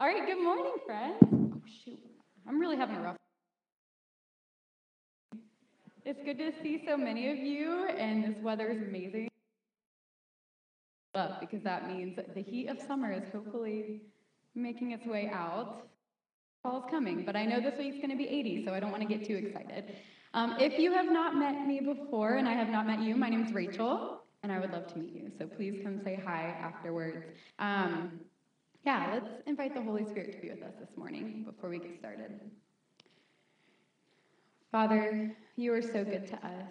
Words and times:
All 0.00 0.06
right, 0.06 0.24
good 0.24 0.40
morning, 0.40 0.74
friends. 0.86 1.16
Oh, 1.24 1.60
shoot. 1.84 1.98
I'm 2.46 2.60
really 2.60 2.76
having 2.76 2.94
a 2.94 3.00
rough. 3.00 3.16
It's 6.04 6.22
good 6.24 6.38
to 6.38 6.52
see 6.62 6.84
so 6.86 6.96
many 6.96 7.28
of 7.32 7.38
you, 7.38 7.88
and 7.88 8.22
this 8.22 8.40
weather 8.40 8.68
is 8.68 8.80
amazing. 8.80 9.28
Up 11.16 11.40
because 11.40 11.64
that 11.64 11.88
means 11.88 12.16
the 12.32 12.42
heat 12.42 12.68
of 12.68 12.80
summer 12.86 13.12
is 13.12 13.24
hopefully 13.32 14.02
making 14.54 14.92
its 14.92 15.04
way 15.04 15.32
out. 15.34 15.88
Fall's 16.62 16.84
coming, 16.88 17.24
but 17.24 17.34
I 17.34 17.44
know 17.44 17.60
this 17.60 17.76
week's 17.76 17.96
going 17.96 18.10
to 18.10 18.16
be 18.16 18.28
80, 18.28 18.66
so 18.66 18.74
I 18.74 18.78
don't 18.78 18.92
want 18.92 19.02
to 19.02 19.08
get 19.08 19.26
too 19.26 19.34
excited. 19.34 19.96
Um, 20.32 20.54
if 20.60 20.78
you 20.78 20.92
have 20.92 21.10
not 21.10 21.34
met 21.34 21.66
me 21.66 21.80
before, 21.80 22.36
and 22.36 22.48
I 22.48 22.52
have 22.52 22.68
not 22.68 22.86
met 22.86 23.00
you, 23.00 23.16
my 23.16 23.30
name's 23.30 23.52
Rachel, 23.52 24.20
and 24.44 24.52
I 24.52 24.60
would 24.60 24.70
love 24.70 24.86
to 24.92 24.98
meet 24.98 25.12
you. 25.12 25.32
So 25.40 25.48
please 25.48 25.80
come 25.82 26.00
say 26.04 26.22
hi 26.24 26.54
afterwards. 26.62 27.24
Um, 27.58 28.20
yeah, 28.84 29.10
let's 29.14 29.42
invite 29.46 29.74
the 29.74 29.82
Holy 29.82 30.04
Spirit 30.04 30.32
to 30.32 30.40
be 30.40 30.50
with 30.50 30.62
us 30.62 30.74
this 30.78 30.96
morning 30.96 31.44
before 31.44 31.70
we 31.70 31.78
get 31.78 31.98
started. 31.98 32.40
Father, 34.70 35.34
you 35.56 35.72
are 35.72 35.82
so 35.82 36.04
good 36.04 36.26
to 36.26 36.36
us. 36.36 36.68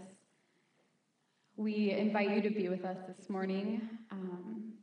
We 1.56 1.92
invite 1.92 2.30
you 2.30 2.42
to 2.42 2.50
be 2.50 2.70
with 2.70 2.86
us 2.86 2.98
this 3.08 3.30
morning. 3.30 3.90
Um, 4.12 4.74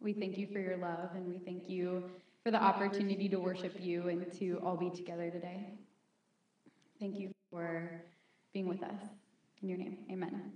we 0.00 0.12
thank 0.12 0.36
you 0.36 0.46
for 0.46 0.58
your 0.58 0.76
love, 0.76 1.10
and 1.14 1.26
we 1.26 1.38
thank 1.38 1.68
you 1.68 2.10
for 2.44 2.50
the 2.50 2.62
opportunity 2.62 3.28
to 3.28 3.38
worship 3.38 3.76
you 3.80 4.08
and 4.08 4.30
to 4.38 4.60
all 4.64 4.76
be 4.76 4.90
together 4.90 5.30
today. 5.30 5.70
Thank 7.00 7.18
you 7.18 7.32
for 7.50 8.02
being 8.52 8.68
with 8.68 8.82
us. 8.82 9.00
In 9.62 9.68
your 9.68 9.78
name, 9.78 9.98
amen. 10.10 10.52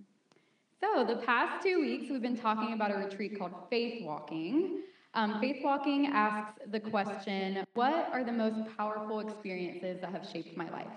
So, 0.80 1.04
the 1.04 1.16
past 1.16 1.62
two 1.62 1.80
weeks, 1.80 2.10
we've 2.10 2.20
been 2.20 2.36
talking 2.36 2.74
about 2.74 2.90
a 2.90 2.96
retreat 2.96 3.38
called 3.38 3.52
Faith 3.70 4.04
Walking. 4.04 4.82
Um, 5.16 5.40
Faith 5.40 5.64
Walking 5.64 6.08
asks 6.08 6.60
the 6.70 6.78
question 6.78 7.64
What 7.72 8.10
are 8.12 8.22
the 8.22 8.32
most 8.32 8.58
powerful 8.76 9.20
experiences 9.20 9.98
that 10.02 10.12
have 10.12 10.28
shaped 10.30 10.58
my 10.58 10.68
life? 10.68 10.92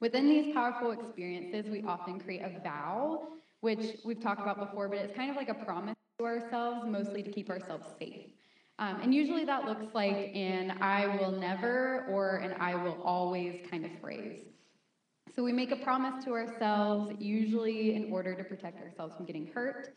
Within 0.00 0.26
these 0.26 0.54
powerful 0.54 0.90
experiences, 0.90 1.70
we 1.70 1.82
often 1.84 2.20
create 2.20 2.42
a 2.42 2.60
vow, 2.62 3.28
which 3.60 3.96
we've 4.04 4.20
talked 4.20 4.42
about 4.42 4.58
before, 4.58 4.88
but 4.88 4.98
it's 4.98 5.16
kind 5.16 5.30
of 5.30 5.36
like 5.36 5.48
a 5.48 5.54
promise 5.54 5.96
to 6.18 6.26
ourselves, 6.26 6.86
mostly 6.86 7.22
to 7.22 7.30
keep 7.32 7.48
ourselves 7.48 7.86
safe. 7.98 8.26
Um, 8.78 9.00
and 9.00 9.14
usually 9.14 9.46
that 9.46 9.64
looks 9.64 9.94
like 9.94 10.30
an 10.34 10.76
I 10.82 11.06
will 11.16 11.32
never 11.32 12.06
or 12.10 12.36
an 12.36 12.54
I 12.60 12.74
will 12.74 13.00
always 13.02 13.66
kind 13.70 13.86
of 13.86 13.90
phrase. 14.02 14.42
So 15.34 15.42
we 15.42 15.52
make 15.52 15.72
a 15.72 15.76
promise 15.76 16.22
to 16.26 16.32
ourselves, 16.32 17.14
usually 17.18 17.94
in 17.94 18.12
order 18.12 18.34
to 18.34 18.44
protect 18.44 18.82
ourselves 18.82 19.16
from 19.16 19.24
getting 19.24 19.46
hurt. 19.46 19.96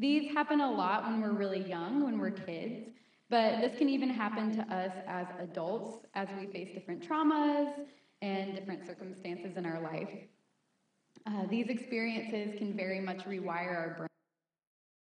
These 0.00 0.32
happen 0.32 0.62
a 0.62 0.70
lot 0.70 1.04
when 1.04 1.20
we're 1.20 1.32
really 1.32 1.62
young, 1.68 2.02
when 2.02 2.18
we're 2.18 2.30
kids, 2.30 2.88
but 3.28 3.60
this 3.60 3.76
can 3.76 3.90
even 3.90 4.08
happen 4.08 4.50
to 4.56 4.62
us 4.74 4.92
as 5.06 5.26
adults 5.38 6.06
as 6.14 6.26
we 6.40 6.46
face 6.46 6.72
different 6.72 7.06
traumas 7.06 7.70
and 8.22 8.54
different 8.54 8.86
circumstances 8.86 9.58
in 9.58 9.66
our 9.66 9.78
life. 9.82 10.08
Uh, 11.26 11.44
these 11.50 11.68
experiences 11.68 12.58
can 12.58 12.74
very 12.74 12.98
much 12.98 13.26
rewire 13.26 13.76
our 13.76 14.08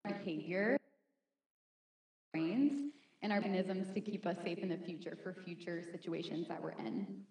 brain 0.09 0.19
behavior, 0.19 0.77
brains, 2.35 2.91
and 3.23 3.33
our 3.33 3.41
mechanisms 3.41 3.95
to 3.95 4.01
keep 4.01 4.27
us 4.27 4.39
safe 4.43 4.59
in 4.59 4.69
the 4.69 4.79
future 4.79 5.17
for 5.23 5.33
future 5.45 5.85
situations 5.93 6.49
that 6.49 6.61
we're 6.61 6.73
in. 6.73 7.23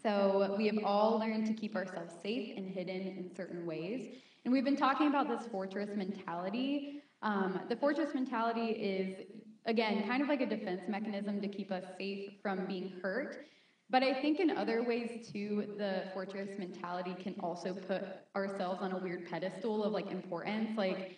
So 0.00 0.54
we 0.56 0.66
have 0.66 0.78
all 0.84 1.18
learned 1.18 1.44
to 1.48 1.54
keep 1.54 1.74
ourselves 1.74 2.14
safe 2.22 2.56
and 2.56 2.70
hidden 2.70 3.00
in 3.00 3.34
certain 3.34 3.66
ways. 3.66 4.18
And 4.44 4.52
we've 4.52 4.64
been 4.64 4.76
talking 4.76 5.08
about 5.08 5.28
this 5.28 5.46
fortress 5.50 5.90
mentality. 5.94 7.02
Um, 7.22 7.60
the 7.68 7.76
fortress 7.76 8.14
mentality 8.14 8.70
is, 8.70 9.26
again, 9.66 10.06
kind 10.06 10.22
of 10.22 10.28
like 10.28 10.40
a 10.40 10.46
defense 10.46 10.82
mechanism 10.88 11.40
to 11.40 11.48
keep 11.48 11.70
us 11.70 11.84
safe 11.98 12.32
from 12.42 12.66
being 12.66 12.92
hurt. 13.02 13.46
But 13.90 14.02
I 14.02 14.20
think 14.20 14.38
in 14.38 14.50
other 14.50 14.82
ways 14.82 15.28
too, 15.32 15.74
the 15.78 16.04
fortress 16.12 16.58
mentality 16.58 17.16
can 17.22 17.34
also 17.40 17.72
put 17.72 18.04
ourselves 18.36 18.82
on 18.82 18.92
a 18.92 18.98
weird 18.98 19.28
pedestal 19.30 19.82
of 19.84 19.92
like 19.92 20.10
importance. 20.10 20.76
Like, 20.76 21.16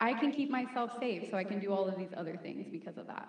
I 0.00 0.14
can 0.14 0.32
keep 0.32 0.50
myself 0.50 0.92
safe, 0.98 1.28
so 1.30 1.36
I 1.36 1.44
can 1.44 1.60
do 1.60 1.72
all 1.72 1.86
of 1.86 1.98
these 1.98 2.08
other 2.16 2.36
things 2.42 2.66
because 2.70 2.96
of 2.96 3.06
that. 3.06 3.28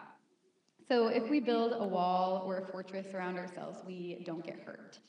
So 0.87 1.07
if 1.07 1.29
we 1.29 1.41
build 1.41 1.73
a 1.73 1.85
wall 1.85 2.43
or 2.45 2.59
a 2.59 2.71
fortress 2.71 3.13
around 3.13 3.37
ourselves, 3.37 3.79
we 3.85 4.23
don't 4.25 4.43
get 4.45 4.59
hurt. 4.65 4.99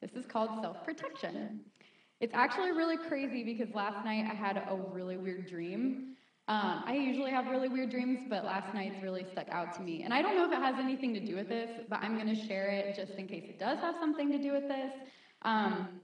This 0.00 0.12
is 0.12 0.26
called 0.26 0.50
self 0.60 0.84
protection. 0.84 1.60
It's 2.20 2.34
actually 2.34 2.72
really 2.72 2.98
crazy 2.98 3.42
because 3.42 3.74
last 3.74 4.04
night 4.04 4.26
I 4.30 4.34
had 4.34 4.58
a 4.58 4.78
really 4.92 5.16
weird 5.16 5.46
dream. 5.48 6.16
Um, 6.48 6.82
I 6.84 6.94
usually 6.94 7.30
have 7.30 7.46
really 7.46 7.68
weird 7.68 7.90
dreams, 7.90 8.20
but 8.28 8.44
last 8.44 8.74
night's 8.74 9.02
really 9.02 9.24
stuck 9.32 9.48
out 9.50 9.72
to 9.76 9.82
me. 9.82 10.02
And 10.02 10.12
I 10.12 10.20
don't 10.20 10.34
know 10.34 10.44
if 10.44 10.52
it 10.52 10.58
has 10.60 10.74
anything 10.78 11.14
to 11.14 11.20
do 11.20 11.36
with 11.36 11.48
this, 11.48 11.70
but 11.88 12.00
I'm 12.02 12.16
going 12.16 12.28
to 12.28 12.34
share 12.46 12.68
it 12.68 12.94
just 12.96 13.12
in 13.12 13.26
case 13.26 13.44
it 13.48 13.58
does 13.58 13.78
have 13.78 13.94
something 14.00 14.30
to 14.32 14.38
do 14.38 14.52
with 14.52 14.68
this. 14.68 14.92
Um, 15.42 16.00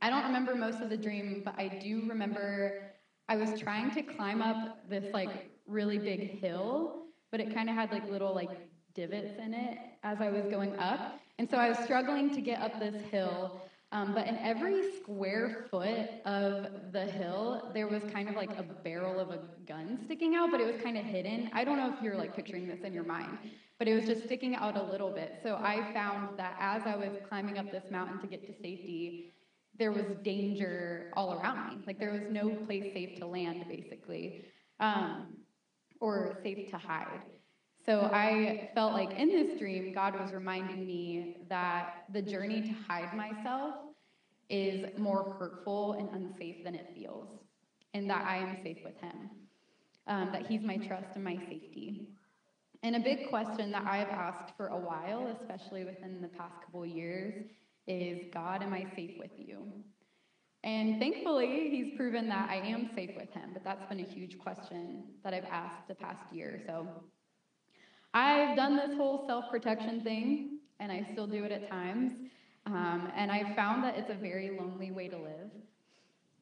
I 0.00 0.08
don't 0.08 0.24
remember 0.24 0.54
most 0.54 0.80
of 0.80 0.88
the 0.88 0.96
dream, 0.96 1.42
but 1.44 1.54
I 1.58 1.68
do 1.68 2.08
remember 2.08 2.82
I 3.28 3.36
was 3.36 3.60
trying 3.60 3.90
to 3.92 4.02
climb 4.02 4.40
up 4.40 4.88
this 4.88 5.12
like 5.12 5.50
really 5.66 5.98
big 5.98 6.40
hill, 6.40 7.06
but 7.30 7.40
it 7.40 7.52
kind 7.52 7.68
of 7.68 7.74
had 7.74 7.90
like 7.90 8.08
little 8.08 8.34
like 8.34 8.50
divots 8.94 9.38
in 9.38 9.52
it 9.54 9.78
as 10.02 10.20
I 10.20 10.30
was 10.30 10.46
going 10.46 10.76
up. 10.78 11.18
And 11.38 11.50
so 11.50 11.56
I 11.56 11.68
was 11.68 11.78
struggling 11.78 12.34
to 12.34 12.40
get 12.40 12.60
up 12.60 12.78
this 12.80 13.02
hill. 13.10 13.60
Um, 13.92 14.14
but 14.14 14.28
in 14.28 14.36
every 14.38 14.92
square 15.00 15.66
foot 15.68 16.08
of 16.24 16.92
the 16.92 17.04
hill, 17.04 17.70
there 17.74 17.88
was 17.88 18.04
kind 18.12 18.28
of 18.28 18.36
like 18.36 18.56
a 18.56 18.62
barrel 18.62 19.18
of 19.18 19.30
a 19.30 19.40
gun 19.66 19.98
sticking 20.04 20.36
out, 20.36 20.52
but 20.52 20.60
it 20.60 20.72
was 20.72 20.80
kind 20.80 20.96
of 20.96 21.04
hidden. 21.04 21.50
I 21.52 21.64
don't 21.64 21.76
know 21.76 21.92
if 21.92 22.00
you're 22.00 22.16
like 22.16 22.36
picturing 22.36 22.68
this 22.68 22.80
in 22.84 22.92
your 22.92 23.02
mind, 23.02 23.36
but 23.80 23.88
it 23.88 23.94
was 23.94 24.04
just 24.04 24.24
sticking 24.26 24.54
out 24.54 24.76
a 24.76 24.82
little 24.82 25.10
bit. 25.10 25.40
So 25.42 25.56
I 25.56 25.92
found 25.92 26.38
that 26.38 26.56
as 26.60 26.82
I 26.86 26.94
was 26.94 27.18
climbing 27.28 27.58
up 27.58 27.72
this 27.72 27.90
mountain 27.90 28.20
to 28.20 28.28
get 28.28 28.46
to 28.46 28.52
safety, 28.52 29.32
there 29.76 29.90
was 29.90 30.04
danger 30.22 31.10
all 31.16 31.34
around 31.34 31.70
me. 31.70 31.82
Like 31.84 31.98
there 31.98 32.12
was 32.12 32.22
no 32.30 32.50
place 32.66 32.92
safe 32.92 33.18
to 33.18 33.26
land, 33.26 33.64
basically, 33.68 34.44
um, 34.78 35.34
or 36.00 36.38
safe 36.44 36.70
to 36.70 36.78
hide. 36.78 37.22
So 37.84 38.10
I 38.12 38.70
felt 38.74 38.92
like 38.92 39.18
in 39.18 39.28
this 39.28 39.58
dream, 39.58 39.92
God 39.94 40.18
was 40.20 40.32
reminding 40.32 40.86
me 40.86 41.38
that 41.48 42.04
the 42.12 42.20
journey 42.20 42.60
to 42.62 42.74
hide 42.88 43.16
myself 43.16 43.74
is 44.50 44.86
more 44.98 45.36
hurtful 45.38 45.92
and 45.94 46.08
unsafe 46.10 46.62
than 46.64 46.74
it 46.74 46.90
feels, 46.94 47.28
and 47.94 48.10
that 48.10 48.26
I 48.26 48.36
am 48.36 48.58
safe 48.62 48.78
with 48.84 49.00
Him, 49.00 49.30
um, 50.06 50.30
that 50.32 50.46
He's 50.46 50.62
my 50.62 50.76
trust 50.76 51.14
and 51.14 51.24
my 51.24 51.36
safety. 51.36 52.08
And 52.82 52.96
a 52.96 53.00
big 53.00 53.28
question 53.28 53.70
that 53.72 53.86
I've 53.86 54.08
asked 54.08 54.56
for 54.56 54.68
a 54.68 54.76
while, 54.76 55.34
especially 55.40 55.84
within 55.84 56.20
the 56.20 56.28
past 56.28 56.54
couple 56.64 56.84
years, 56.84 57.44
is 57.86 58.26
God, 58.32 58.62
am 58.62 58.72
I 58.72 58.86
safe 58.94 59.18
with 59.18 59.32
you? 59.38 59.58
And 60.64 60.98
thankfully, 60.98 61.70
he's 61.70 61.96
proven 61.96 62.28
that 62.28 62.50
I 62.50 62.56
am 62.56 62.90
safe 62.94 63.12
with 63.16 63.30
him, 63.32 63.50
but 63.54 63.64
that's 63.64 63.84
been 63.86 64.00
a 64.00 64.04
huge 64.04 64.38
question 64.38 65.04
that 65.24 65.32
I've 65.32 65.46
asked 65.46 65.88
the 65.88 65.94
past 65.94 66.22
year. 66.32 66.60
So 66.66 66.86
I've 68.12 68.56
done 68.56 68.76
this 68.76 68.96
whole 68.96 69.24
self 69.26 69.50
protection 69.50 70.00
thing, 70.00 70.58
and 70.80 70.90
I 70.90 71.06
still 71.12 71.26
do 71.26 71.44
it 71.44 71.52
at 71.52 71.68
times. 71.70 72.12
Um, 72.66 73.10
and 73.16 73.30
I 73.30 73.54
found 73.54 73.84
that 73.84 73.96
it's 73.96 74.10
a 74.10 74.14
very 74.14 74.50
lonely 74.58 74.90
way 74.90 75.08
to 75.08 75.16
live. 75.16 75.50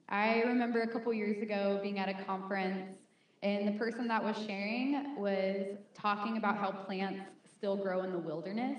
I 0.08 0.40
remember 0.40 0.82
a 0.82 0.88
couple 0.88 1.12
years 1.12 1.42
ago 1.42 1.78
being 1.82 1.98
at 1.98 2.08
a 2.08 2.24
conference, 2.24 2.96
and 3.42 3.68
the 3.68 3.78
person 3.78 4.08
that 4.08 4.22
was 4.22 4.36
sharing 4.46 5.16
was 5.16 5.76
talking 5.94 6.38
about 6.38 6.56
how 6.56 6.70
plants 6.70 7.20
still 7.56 7.76
grow 7.76 8.02
in 8.02 8.12
the 8.12 8.18
wilderness. 8.18 8.78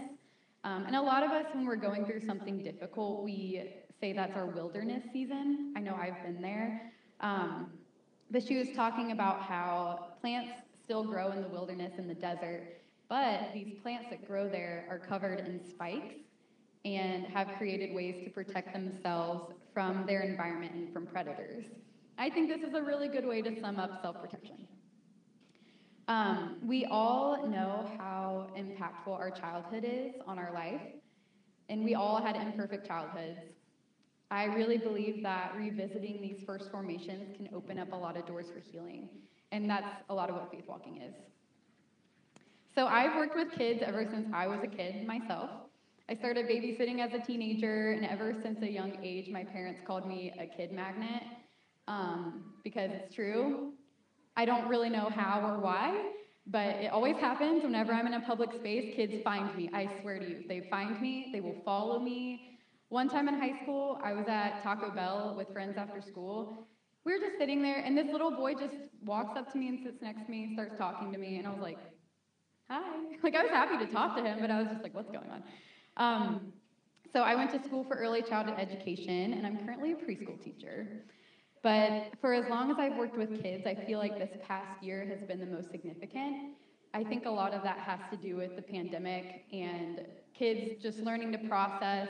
Um, 0.63 0.85
and 0.85 0.95
a 0.95 1.01
lot 1.01 1.23
of 1.23 1.31
us, 1.31 1.45
when 1.53 1.65
we're 1.65 1.75
going 1.75 2.05
through 2.05 2.21
something 2.25 2.63
difficult, 2.63 3.23
we 3.23 3.63
say 4.01 4.13
that's 4.13 4.35
our 4.35 4.47
wilderness 4.47 5.03
season. 5.13 5.73
I 5.75 5.79
know 5.79 5.95
I've 5.95 6.21
been 6.23 6.41
there. 6.41 6.91
Um, 7.21 7.71
but 8.31 8.43
she 8.43 8.57
was 8.57 8.69
talking 8.75 9.11
about 9.11 9.41
how 9.41 10.13
plants 10.21 10.51
still 10.83 11.03
grow 11.03 11.31
in 11.31 11.41
the 11.41 11.47
wilderness 11.47 11.93
in 11.97 12.07
the 12.07 12.13
desert, 12.13 12.78
but 13.09 13.49
these 13.53 13.73
plants 13.81 14.07
that 14.11 14.27
grow 14.27 14.47
there 14.47 14.85
are 14.89 14.99
covered 14.99 15.39
in 15.39 15.59
spikes 15.67 16.15
and 16.85 17.25
have 17.25 17.49
created 17.57 17.93
ways 17.93 18.23
to 18.23 18.29
protect 18.29 18.71
themselves 18.71 19.53
from 19.73 20.05
their 20.05 20.21
environment 20.21 20.73
and 20.73 20.93
from 20.93 21.05
predators. 21.05 21.65
I 22.17 22.29
think 22.29 22.49
this 22.49 22.61
is 22.61 22.73
a 22.75 22.81
really 22.81 23.07
good 23.07 23.25
way 23.25 23.41
to 23.41 23.59
sum 23.59 23.79
up 23.79 24.01
self 24.01 24.21
protection. 24.21 24.67
Um, 26.07 26.57
we 26.63 26.85
all 26.85 27.47
know 27.47 27.89
how 27.97 28.47
impactful 28.57 29.13
our 29.13 29.29
childhood 29.29 29.83
is 29.85 30.15
on 30.25 30.39
our 30.39 30.51
life, 30.53 30.81
and 31.69 31.83
we 31.83 31.95
all 31.95 32.21
had 32.21 32.35
imperfect 32.35 32.87
childhoods. 32.87 33.39
I 34.31 34.45
really 34.45 34.77
believe 34.77 35.23
that 35.23 35.53
revisiting 35.55 36.21
these 36.21 36.43
first 36.45 36.71
formations 36.71 37.35
can 37.35 37.49
open 37.53 37.79
up 37.79 37.91
a 37.93 37.95
lot 37.95 38.17
of 38.17 38.25
doors 38.25 38.47
for 38.53 38.59
healing, 38.59 39.09
and 39.51 39.69
that's 39.69 40.03
a 40.09 40.13
lot 40.13 40.29
of 40.29 40.35
what 40.35 40.51
faith 40.51 40.65
walking 40.67 41.01
is. 41.01 41.13
So 42.75 42.87
I've 42.87 43.15
worked 43.15 43.35
with 43.35 43.51
kids 43.51 43.81
ever 43.85 44.05
since 44.09 44.27
I 44.33 44.47
was 44.47 44.59
a 44.63 44.67
kid 44.67 45.05
myself. 45.05 45.49
I 46.09 46.15
started 46.15 46.47
babysitting 46.47 46.99
as 46.99 47.13
a 47.13 47.19
teenager, 47.19 47.91
and 47.91 48.05
ever 48.05 48.33
since 48.41 48.61
a 48.61 48.69
young 48.69 48.93
age, 49.03 49.29
my 49.29 49.43
parents 49.43 49.81
called 49.85 50.07
me 50.07 50.33
a 50.39 50.45
kid 50.45 50.71
magnet 50.71 51.23
um, 51.87 52.53
because 52.63 52.89
it's 52.91 53.13
true. 53.13 53.73
I 54.35 54.45
don't 54.45 54.67
really 54.67 54.89
know 54.89 55.09
how 55.09 55.41
or 55.41 55.59
why, 55.59 56.11
but 56.47 56.75
it 56.77 56.91
always 56.91 57.17
happens 57.17 57.63
whenever 57.63 57.93
I'm 57.93 58.07
in 58.07 58.13
a 58.13 58.21
public 58.21 58.53
space, 58.53 58.95
kids 58.95 59.13
find 59.23 59.55
me. 59.55 59.69
I 59.73 59.89
swear 60.01 60.19
to 60.19 60.27
you. 60.27 60.43
They 60.47 60.61
find 60.69 60.99
me, 61.01 61.29
they 61.33 61.41
will 61.41 61.61
follow 61.65 61.99
me. 61.99 62.59
One 62.89 63.09
time 63.09 63.27
in 63.27 63.35
high 63.39 63.61
school, 63.61 63.99
I 64.03 64.13
was 64.13 64.27
at 64.27 64.63
Taco 64.63 64.89
Bell 64.91 65.35
with 65.37 65.49
friends 65.53 65.77
after 65.77 66.01
school. 66.01 66.67
We 67.05 67.13
were 67.13 67.19
just 67.19 67.37
sitting 67.37 67.61
there, 67.61 67.79
and 67.79 67.97
this 67.97 68.07
little 68.11 68.31
boy 68.31 68.53
just 68.53 68.75
walks 69.03 69.37
up 69.37 69.51
to 69.51 69.57
me 69.57 69.67
and 69.69 69.79
sits 69.83 70.01
next 70.01 70.25
to 70.25 70.31
me 70.31 70.53
starts 70.53 70.77
talking 70.77 71.11
to 71.11 71.19
me, 71.19 71.37
and 71.37 71.47
I 71.47 71.51
was 71.51 71.61
like, 71.61 71.77
hi. 72.69 72.81
Like, 73.23 73.35
I 73.35 73.41
was 73.43 73.51
happy 73.51 73.85
to 73.85 73.91
talk 73.91 74.15
to 74.15 74.23
him, 74.23 74.39
but 74.39 74.49
I 74.49 74.59
was 74.59 74.69
just 74.69 74.81
like, 74.81 74.93
what's 74.93 75.11
going 75.11 75.29
on? 75.29 75.43
Um, 75.97 76.53
so 77.11 77.21
I 77.21 77.35
went 77.35 77.51
to 77.51 77.59
school 77.59 77.83
for 77.83 77.95
early 77.97 78.21
childhood 78.21 78.55
education, 78.57 79.33
and 79.33 79.45
I'm 79.45 79.57
currently 79.65 79.91
a 79.91 79.95
preschool 79.95 80.41
teacher. 80.41 80.87
But 81.61 82.13
for 82.21 82.33
as 82.33 82.47
long 82.49 82.71
as 82.71 82.77
I've 82.79 82.95
worked 82.97 83.17
with 83.17 83.41
kids, 83.41 83.67
I 83.67 83.75
feel 83.75 83.99
like 83.99 84.17
this 84.17 84.37
past 84.47 84.81
year 84.81 85.05
has 85.09 85.21
been 85.27 85.39
the 85.39 85.45
most 85.45 85.69
significant. 85.71 86.53
I 86.93 87.03
think 87.03 87.25
a 87.25 87.29
lot 87.29 87.53
of 87.53 87.61
that 87.63 87.79
has 87.79 87.99
to 88.11 88.17
do 88.17 88.37
with 88.37 88.55
the 88.55 88.61
pandemic 88.61 89.45
and 89.51 90.05
kids 90.33 90.81
just 90.81 90.99
learning 90.99 91.33
to 91.33 91.37
process 91.39 92.07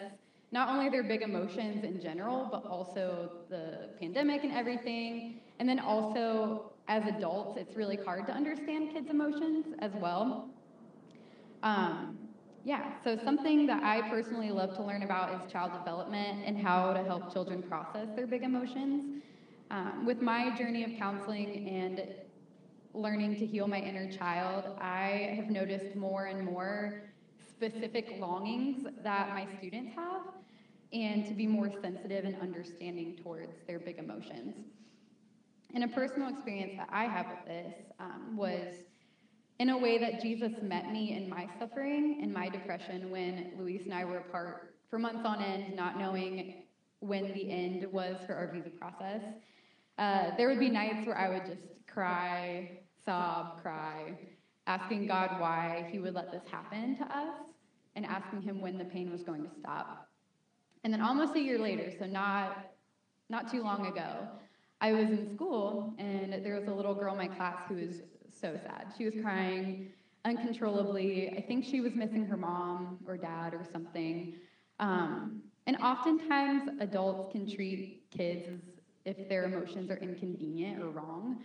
not 0.52 0.70
only 0.70 0.90
their 0.90 1.04
big 1.04 1.22
emotions 1.22 1.84
in 1.84 2.00
general, 2.00 2.48
but 2.52 2.66
also 2.66 3.32
the 3.50 3.90
pandemic 4.00 4.44
and 4.44 4.52
everything. 4.54 5.42
And 5.60 5.68
then 5.68 5.80
also, 5.80 6.74
as 6.90 7.06
adults, 7.06 7.58
it's 7.58 7.78
really 7.78 7.98
hard 7.98 8.26
to 8.26 8.34
understand 8.34 8.92
kids' 8.92 9.12
emotions 9.12 9.68
as 9.78 9.92
well. 9.94 10.50
Um, 11.62 12.18
yeah, 12.66 12.94
so 13.04 13.16
something 13.24 13.68
that 13.68 13.84
I 13.84 14.10
personally 14.10 14.50
love 14.50 14.76
to 14.76 14.84
learn 14.84 15.04
about 15.04 15.40
is 15.40 15.52
child 15.52 15.72
development 15.72 16.40
and 16.46 16.58
how 16.58 16.94
to 16.94 17.04
help 17.04 17.32
children 17.32 17.62
process 17.62 18.08
their 18.16 18.26
big 18.26 18.42
emotions. 18.42 19.22
Um, 19.70 20.04
with 20.04 20.22
my 20.22 20.58
journey 20.58 20.84
of 20.84 20.92
counseling 20.98 21.70
and 21.70 22.02
learning 22.96 23.36
to 23.36 23.46
heal 23.46 23.68
my 23.68 23.80
inner 23.80 24.12
child, 24.12 24.66
I 24.82 25.36
have 25.36 25.52
noticed 25.52 25.96
more 25.96 26.26
and 26.26 26.44
more 26.44 27.04
specific 27.48 28.16
longings 28.20 28.88
that 29.04 29.30
my 29.30 29.48
students 29.58 29.94
have 29.96 30.22
and 30.92 31.24
to 31.28 31.36
be 31.36 31.46
more 31.46 31.72
sensitive 31.84 32.26
and 32.26 32.36
understanding 32.42 33.20
towards 33.22 33.54
their 33.68 33.78
big 33.78 34.00
emotions. 34.00 34.56
And 35.74 35.84
a 35.84 35.88
personal 35.88 36.30
experience 36.30 36.74
that 36.78 36.90
I 36.92 37.04
have 37.06 37.28
with 37.28 37.46
this 37.46 37.76
um, 38.00 38.36
was 38.36 38.76
in 39.60 39.70
a 39.70 39.78
way 39.78 39.98
that 39.98 40.22
Jesus 40.22 40.54
met 40.62 40.92
me 40.92 41.16
in 41.16 41.30
my 41.30 41.48
suffering 41.60 42.22
in 42.22 42.34
my 42.34 42.50
depression 42.50 43.12
when 43.12 43.52
Luis 43.58 43.84
and 43.84 43.94
I 43.94 44.06
were 44.06 44.18
apart 44.18 44.76
for 44.90 44.98
months 44.98 45.26
on 45.26 45.42
end, 45.44 45.76
not 45.76 46.00
knowing 46.00 46.64
when 47.02 47.32
the 47.34 47.52
end 47.52 47.86
was 47.92 48.18
for 48.26 48.34
our 48.34 48.52
visa 48.52 48.70
process. 48.70 49.22
Uh, 49.98 50.36
there 50.38 50.48
would 50.48 50.60
be 50.60 50.70
nights 50.70 51.06
where 51.06 51.18
I 51.18 51.30
would 51.30 51.46
just 51.46 51.62
cry, 51.88 52.80
sob, 53.06 53.62
cry, 53.62 54.18
asking 54.66 55.08
God 55.08 55.40
why 55.40 55.88
He 55.92 56.00
would 56.00 56.14
let 56.14 56.32
this 56.32 56.44
happen 56.50 56.96
to 56.98 57.04
us 57.04 57.36
and 57.96 58.06
asking 58.06 58.42
Him 58.42 58.62
when 58.62 58.78
the 58.78 58.86
pain 58.86 59.12
was 59.12 59.24
going 59.24 59.44
to 59.44 59.50
stop. 59.60 60.08
And 60.84 60.94
then 60.94 61.02
almost 61.02 61.36
a 61.36 61.40
year 61.40 61.60
later, 61.60 61.92
so 62.00 62.06
not, 62.06 62.72
not 63.30 63.52
too 63.52 63.62
long 63.62 63.88
ago, 63.88 64.28
I 64.82 64.94
was 64.94 65.10
in 65.10 65.30
school 65.30 65.94
and 65.98 66.44
there 66.44 66.56
was 66.56 66.68
a 66.68 66.74
little 66.74 66.94
girl 66.94 67.12
in 67.14 67.18
my 67.18 67.28
class 67.28 67.58
who 67.68 67.76
was 67.76 68.02
so 68.30 68.58
sad. 68.64 68.94
She 68.98 69.06
was 69.06 69.14
crying 69.22 69.92
uncontrollably. 70.26 71.30
I 71.36 71.42
think 71.42 71.66
she 71.66 71.82
was 71.82 71.96
missing 71.96 72.26
her 72.26 72.38
mom 72.38 73.00
or 73.06 73.18
dad 73.18 73.54
or 73.54 73.64
something. 73.72 74.34
Um, 74.80 75.42
and 75.68 75.78
oftentimes, 75.78 76.70
adults 76.80 77.32
can 77.32 77.48
treat 77.48 78.10
kids 78.10 78.48
as 78.48 78.60
if 79.06 79.28
their 79.28 79.44
emotions 79.46 79.90
are 79.90 79.98
inconvenient 79.98 80.82
or 80.82 80.90
wrong. 80.90 81.38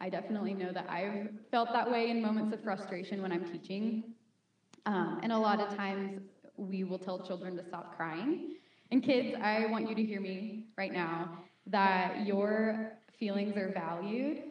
I 0.00 0.08
definitely 0.08 0.54
know 0.54 0.72
that 0.72 0.88
I've 0.88 1.28
felt 1.50 1.72
that 1.72 1.90
way 1.90 2.10
in 2.10 2.20
moments 2.20 2.52
of 2.52 2.62
frustration 2.62 3.22
when 3.22 3.32
I'm 3.32 3.44
teaching. 3.44 4.02
Um, 4.86 5.20
and 5.22 5.32
a 5.32 5.38
lot 5.38 5.60
of 5.60 5.74
times 5.76 6.20
we 6.56 6.84
will 6.84 6.98
tell 6.98 7.18
children 7.18 7.56
to 7.56 7.64
stop 7.64 7.96
crying. 7.96 8.56
And 8.90 9.02
kids, 9.02 9.34
I 9.40 9.66
want 9.66 9.88
you 9.88 9.94
to 9.94 10.02
hear 10.04 10.20
me 10.20 10.66
right 10.76 10.92
now 10.92 11.38
that 11.66 12.26
your 12.26 12.92
feelings 13.18 13.56
are 13.56 13.72
valued 13.72 14.42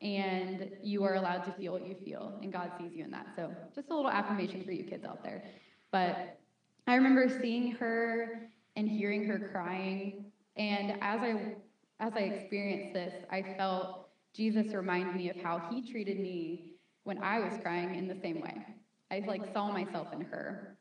and 0.00 0.70
you 0.82 1.02
are 1.04 1.14
allowed 1.14 1.44
to 1.44 1.52
feel 1.52 1.72
what 1.72 1.86
you 1.86 1.96
feel, 2.04 2.38
and 2.42 2.52
God 2.52 2.70
sees 2.78 2.92
you 2.94 3.04
in 3.04 3.10
that. 3.10 3.26
So, 3.34 3.50
just 3.74 3.90
a 3.90 3.94
little 3.94 4.10
affirmation 4.10 4.62
for 4.64 4.70
you 4.70 4.84
kids 4.84 5.04
out 5.04 5.24
there. 5.24 5.44
But 5.90 6.38
I 6.86 6.94
remember 6.94 7.28
seeing 7.40 7.72
her 7.72 8.48
and 8.76 8.88
hearing 8.88 9.24
her 9.26 9.50
crying, 9.52 10.26
and 10.56 10.92
as 11.02 11.20
I 11.20 11.56
as 12.00 12.12
I 12.14 12.20
experienced 12.20 12.94
this, 12.94 13.12
I 13.30 13.42
felt 13.56 14.08
Jesus 14.32 14.72
remind 14.72 15.16
me 15.16 15.30
of 15.30 15.36
how 15.36 15.58
he 15.70 15.82
treated 15.90 16.20
me 16.20 16.74
when 17.02 17.18
I 17.22 17.40
was 17.40 17.58
crying 17.60 17.96
in 17.96 18.06
the 18.06 18.20
same 18.20 18.40
way. 18.40 18.64
I 19.10 19.24
like 19.26 19.52
saw 19.52 19.72
myself 19.72 20.12
in 20.12 20.20
her. 20.20 20.76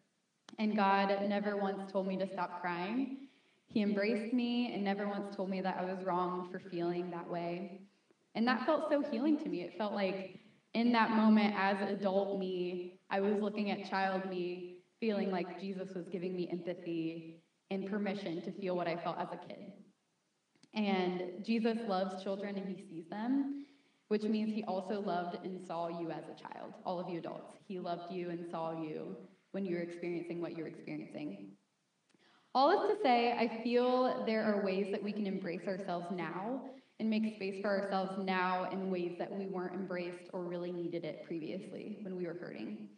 And 0.60 0.76
God 0.76 1.10
never 1.28 1.58
once 1.58 1.92
told 1.92 2.08
me 2.08 2.18
to 2.18 2.28
stop 2.28 2.62
crying. 2.62 3.27
He 3.70 3.82
embraced 3.82 4.34
me 4.34 4.74
and 4.74 4.84
never 4.84 5.08
once 5.08 5.36
told 5.36 5.50
me 5.50 5.62
that 5.62 5.78
I 5.80 5.86
was 5.86 6.04
wrong 6.04 6.50
for 6.52 6.60
feeling 6.60 7.12
that 7.12 7.30
way. 7.30 7.82
And 8.36 8.48
that 8.48 8.66
felt 8.66 8.90
so 8.90 9.02
healing 9.02 9.38
to 9.40 9.50
me. 9.50 9.62
It 9.62 9.78
felt 9.78 9.94
like 9.94 10.40
in 10.74 10.92
that 10.94 11.12
moment, 11.12 11.56
as 11.58 11.78
adult 11.90 12.40
me, 12.40 13.00
I 13.10 13.20
was 13.20 13.34
looking 13.42 13.72
at 13.72 13.90
child 13.90 14.30
me, 14.30 14.78
feeling 15.00 15.32
like 15.32 15.60
Jesus 15.60 15.94
was 15.96 16.08
giving 16.08 16.36
me 16.36 16.50
empathy 16.52 17.42
and 17.72 17.90
permission 17.90 18.42
to 18.44 18.52
feel 18.52 18.76
what 18.76 18.88
I 18.88 18.96
felt 18.96 19.18
as 19.20 19.28
a 19.32 19.48
kid. 19.48 19.74
And 20.74 21.44
Jesus 21.44 21.78
loves 21.88 22.24
children 22.24 22.58
and 22.58 22.68
he 22.68 22.84
sees 22.88 23.10
them, 23.10 23.66
which 24.10 24.24
means 24.24 24.54
he 24.54 24.64
also 24.64 25.02
loved 25.02 25.44
and 25.44 25.66
saw 25.66 25.88
you 26.00 26.12
as 26.12 26.24
a 26.26 26.40
child, 26.40 26.74
all 26.86 27.00
of 27.00 27.10
you 27.10 27.20
adults. 27.20 27.58
He 27.68 27.80
loved 27.80 28.12
you 28.12 28.30
and 28.30 28.46
saw 28.50 28.80
you 28.80 29.18
when 29.52 29.66
you 29.66 29.76
were 29.76 29.82
experiencing 29.82 30.42
what 30.42 30.56
you're 30.56 30.68
experiencing. 30.68 31.54
All 32.58 32.72
this 32.72 32.98
to 32.98 33.04
say, 33.04 33.34
I 33.34 33.62
feel 33.64 34.24
there 34.26 34.44
are 34.44 34.66
ways 34.66 34.88
that 34.90 35.04
we 35.04 35.12
can 35.12 35.28
embrace 35.28 35.68
ourselves 35.68 36.08
now 36.12 36.60
and 37.00 37.08
make 37.08 37.36
space 37.36 37.62
for 37.62 37.70
ourselves 37.70 38.14
now 38.26 38.68
in 38.72 38.90
ways 38.90 39.12
that 39.20 39.32
we 39.32 39.46
weren't 39.46 39.76
embraced 39.76 40.32
or 40.34 40.42
really 40.42 40.72
needed 40.72 41.06
it 41.06 41.24
previously 41.28 42.00
when 42.02 42.16
we 42.16 42.26
were 42.26 42.34
hurting. 42.34 42.90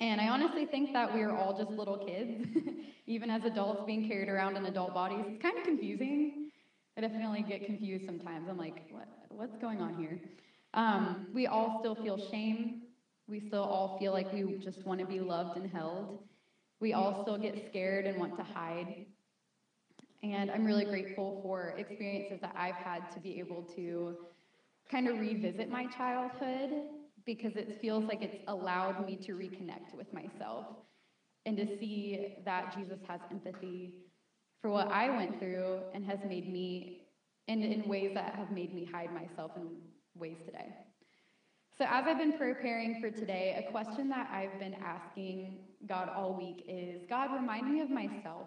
And 0.00 0.20
I 0.20 0.26
honestly 0.30 0.66
think 0.66 0.92
that 0.94 1.14
we 1.14 1.22
are 1.22 1.30
all 1.30 1.56
just 1.56 1.70
little 1.78 1.96
kids, 1.96 2.44
even 3.06 3.30
as 3.30 3.44
adults 3.44 3.84
being 3.86 4.08
carried 4.08 4.28
around 4.28 4.56
in 4.56 4.66
adult 4.66 4.92
bodies. 4.92 5.24
It's 5.28 5.40
kind 5.40 5.56
of 5.56 5.62
confusing 5.62 6.50
I 6.98 7.02
definitely 7.02 7.44
get 7.48 7.66
confused 7.66 8.04
sometimes. 8.04 8.48
I'm 8.50 8.58
like, 8.58 8.82
what, 8.90 9.06
what's 9.28 9.56
going 9.58 9.80
on 9.80 9.94
here? 9.94 10.18
Um, 10.74 11.28
we 11.32 11.46
all 11.46 11.78
still 11.78 11.94
feel 11.94 12.18
shame. 12.32 12.82
We 13.28 13.38
still 13.46 13.62
all 13.62 13.96
feel 14.00 14.10
like 14.10 14.32
we 14.32 14.58
just 14.60 14.84
want 14.84 14.98
to 14.98 15.06
be 15.06 15.20
loved 15.20 15.56
and 15.56 15.70
held. 15.70 16.25
We 16.80 16.92
all 16.92 17.22
still 17.22 17.38
get 17.38 17.66
scared 17.68 18.06
and 18.06 18.18
want 18.18 18.36
to 18.36 18.42
hide. 18.42 19.06
And 20.22 20.50
I'm 20.50 20.64
really 20.64 20.84
grateful 20.84 21.40
for 21.42 21.74
experiences 21.78 22.40
that 22.42 22.54
I've 22.56 22.74
had 22.74 23.10
to 23.12 23.20
be 23.20 23.38
able 23.38 23.62
to 23.76 24.16
kind 24.90 25.08
of 25.08 25.18
revisit 25.18 25.70
my 25.70 25.86
childhood 25.86 26.70
because 27.24 27.56
it 27.56 27.78
feels 27.80 28.04
like 28.04 28.22
it's 28.22 28.42
allowed 28.46 29.06
me 29.06 29.16
to 29.16 29.32
reconnect 29.32 29.94
with 29.94 30.12
myself 30.12 30.66
and 31.44 31.56
to 31.56 31.66
see 31.78 32.34
that 32.44 32.74
Jesus 32.76 32.98
has 33.08 33.20
empathy 33.30 33.94
for 34.60 34.70
what 34.70 34.88
I 34.88 35.10
went 35.10 35.38
through 35.38 35.78
and 35.94 36.04
has 36.04 36.18
made 36.28 36.52
me, 36.52 37.02
and 37.48 37.62
in 37.62 37.88
ways 37.88 38.12
that 38.14 38.34
have 38.34 38.50
made 38.50 38.74
me 38.74 38.88
hide 38.90 39.12
myself 39.12 39.52
in 39.56 39.68
ways 40.16 40.38
today. 40.44 40.74
So, 41.78 41.84
as 41.88 42.04
I've 42.06 42.18
been 42.18 42.38
preparing 42.38 43.00
for 43.00 43.10
today, 43.10 43.64
a 43.66 43.70
question 43.70 44.08
that 44.08 44.28
I've 44.32 44.58
been 44.58 44.74
asking 44.74 45.58
God 45.88 46.10
all 46.14 46.34
week 46.34 46.64
is 46.68 47.02
God, 47.08 47.32
remind 47.32 47.72
me 47.72 47.80
of 47.80 47.90
myself. 47.90 48.46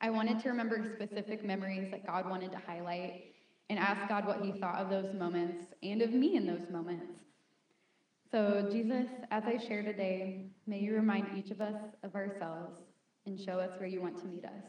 I 0.00 0.10
wanted 0.10 0.40
to 0.40 0.48
remember 0.48 0.96
specific 0.96 1.44
memories 1.44 1.90
that 1.90 2.06
God 2.06 2.28
wanted 2.28 2.52
to 2.52 2.58
highlight 2.58 3.34
and 3.70 3.78
ask 3.78 4.08
God 4.08 4.26
what 4.26 4.40
He 4.42 4.52
thought 4.52 4.76
of 4.76 4.90
those 4.90 5.14
moments 5.14 5.66
and 5.82 6.02
of 6.02 6.12
me 6.12 6.36
in 6.36 6.46
those 6.46 6.68
moments. 6.70 7.20
So, 8.30 8.66
Jesus, 8.72 9.06
as 9.30 9.44
I 9.44 9.58
share 9.58 9.82
today, 9.82 10.46
may 10.66 10.78
you 10.78 10.94
remind 10.94 11.36
each 11.36 11.50
of 11.50 11.60
us 11.60 11.76
of 12.02 12.14
ourselves 12.14 12.80
and 13.26 13.38
show 13.38 13.58
us 13.58 13.70
where 13.78 13.88
you 13.88 14.00
want 14.00 14.18
to 14.20 14.26
meet 14.26 14.44
us. 14.44 14.64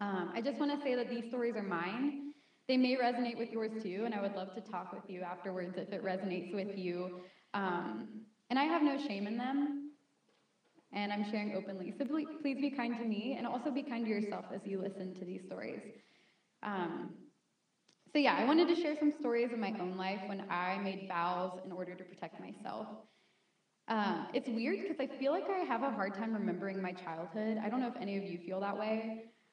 Um, 0.00 0.32
I 0.34 0.40
just 0.40 0.58
want 0.58 0.76
to 0.76 0.84
say 0.84 0.96
that 0.96 1.08
these 1.08 1.26
stories 1.28 1.54
are 1.54 1.62
mine. 1.62 2.32
They 2.68 2.76
may 2.76 2.96
resonate 2.96 3.38
with 3.38 3.52
yours 3.52 3.70
too, 3.82 4.02
and 4.04 4.14
I 4.14 4.20
would 4.20 4.34
love 4.34 4.54
to 4.54 4.60
talk 4.60 4.92
with 4.92 5.08
you 5.08 5.22
afterwards 5.22 5.76
if 5.76 5.92
it 5.92 6.04
resonates 6.04 6.52
with 6.52 6.76
you. 6.76 7.20
Um, 7.54 8.08
and 8.50 8.58
I 8.58 8.64
have 8.64 8.82
no 8.82 8.98
shame 8.98 9.26
in 9.26 9.38
them, 9.38 9.81
and 10.92 11.12
I'm 11.12 11.24
sharing 11.24 11.54
openly. 11.54 11.92
So 11.96 12.04
please 12.04 12.58
be 12.60 12.70
kind 12.70 12.96
to 12.96 13.04
me, 13.04 13.34
and 13.36 13.46
also 13.46 13.70
be 13.70 13.82
kind 13.82 14.04
to 14.04 14.10
yourself 14.10 14.46
as 14.52 14.66
you 14.66 14.78
listen 14.80 15.14
to 15.14 15.24
these 15.24 15.42
stories. 15.44 15.82
Um, 16.62 17.10
so, 18.12 18.18
yeah, 18.18 18.34
I 18.34 18.44
wanted 18.44 18.68
to 18.68 18.74
share 18.74 18.94
some 18.96 19.10
stories 19.10 19.52
of 19.52 19.58
my 19.58 19.74
own 19.78 19.96
life 19.96 20.20
when 20.26 20.44
I 20.50 20.78
made 20.78 21.00
vows 21.08 21.52
in 21.64 21.72
order 21.72 21.94
to 21.94 22.04
protect 22.04 22.38
myself. 22.40 22.88
Um, 23.88 24.26
it's 24.32 24.48
weird 24.48 24.80
because 24.80 25.00
I 25.00 25.06
feel 25.06 25.32
like 25.32 25.48
I 25.50 25.58
have 25.60 25.82
a 25.82 25.90
hard 25.90 26.14
time 26.14 26.32
remembering 26.34 26.80
my 26.80 26.92
childhood. 26.92 27.58
I 27.62 27.68
don't 27.68 27.80
know 27.80 27.88
if 27.88 27.96
any 27.96 28.16
of 28.16 28.24
you 28.24 28.38
feel 28.38 28.60
that 28.60 28.76
way. 28.76 29.10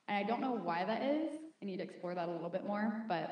And 0.08 0.18
I 0.18 0.24
don't 0.24 0.42
know 0.42 0.54
why 0.54 0.86
that 0.86 1.02
is. 1.02 1.32
I 1.62 1.66
need 1.66 1.78
to 1.78 1.84
explore 1.84 2.16
that 2.16 2.30
a 2.30 2.32
little 2.32 2.50
bit 2.50 2.66
more. 2.66 2.94
But 3.08 3.32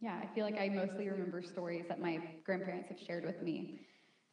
yeah, 0.00 0.18
I 0.22 0.26
feel 0.26 0.44
like 0.44 0.58
I 0.58 0.68
mostly 0.68 1.08
remember 1.08 1.42
stories 1.42 1.86
that 1.88 2.00
my 2.00 2.20
grandparents 2.44 2.88
have 2.88 2.98
shared 3.00 3.24
with 3.24 3.42
me. 3.42 3.66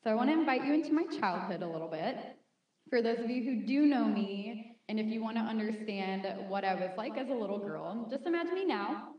So 0.04 0.12
I 0.12 0.16
want 0.16 0.30
to 0.30 0.34
invite 0.34 0.64
you 0.64 0.74
into 0.74 0.94
my 0.94 1.06
childhood 1.06 1.62
a 1.64 1.68
little 1.68 1.90
bit. 1.90 2.37
For 2.90 3.02
those 3.02 3.20
of 3.20 3.30
you 3.30 3.44
who 3.44 3.66
do 3.66 3.86
know 3.86 4.06
me, 4.06 4.78
and 4.90 5.00
if 5.00 5.08
you 5.08 5.22
want 5.22 5.36
to 5.38 5.42
understand 5.42 6.26
what 6.50 6.64
I 6.64 6.74
was 6.74 6.92
like 6.98 7.18
as 7.18 7.30
a 7.30 7.34
little 7.34 7.60
girl, 7.60 8.08
just 8.10 8.26
imagine 8.26 8.56
me 8.56 8.66
now, 8.66 9.10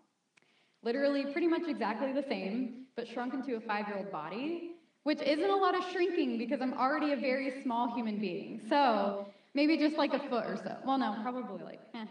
literally 0.83 1.25
pretty 1.33 1.47
much 1.47 1.63
exactly 1.69 2.13
the 2.13 2.25
same, 2.29 2.87
but 2.97 3.07
shrunk 3.07 3.35
into 3.35 3.57
a 3.57 3.61
five 3.61 3.87
year 3.89 3.99
old 3.99 4.11
body, 4.11 4.73
which 5.03 5.21
isn't 5.21 5.51
a 5.51 5.57
lot 5.57 5.77
of 5.77 5.85
shrinking 5.93 6.39
because 6.39 6.61
I'm 6.63 6.73
already 6.75 7.13
a 7.13 7.17
very 7.17 7.63
small 7.63 7.95
human 7.95 8.19
being. 8.19 8.61
So 8.69 9.27
maybe 9.55 9.77
just 9.77 9.97
like 9.97 10.15
a 10.15 10.19
foot 10.19 10.47
or 10.47 10.57
so. 10.57 10.77
Well, 10.87 10.99
no, 10.99 11.17
probably 11.23 11.63
like, 11.63 11.81
eh, 11.95 12.07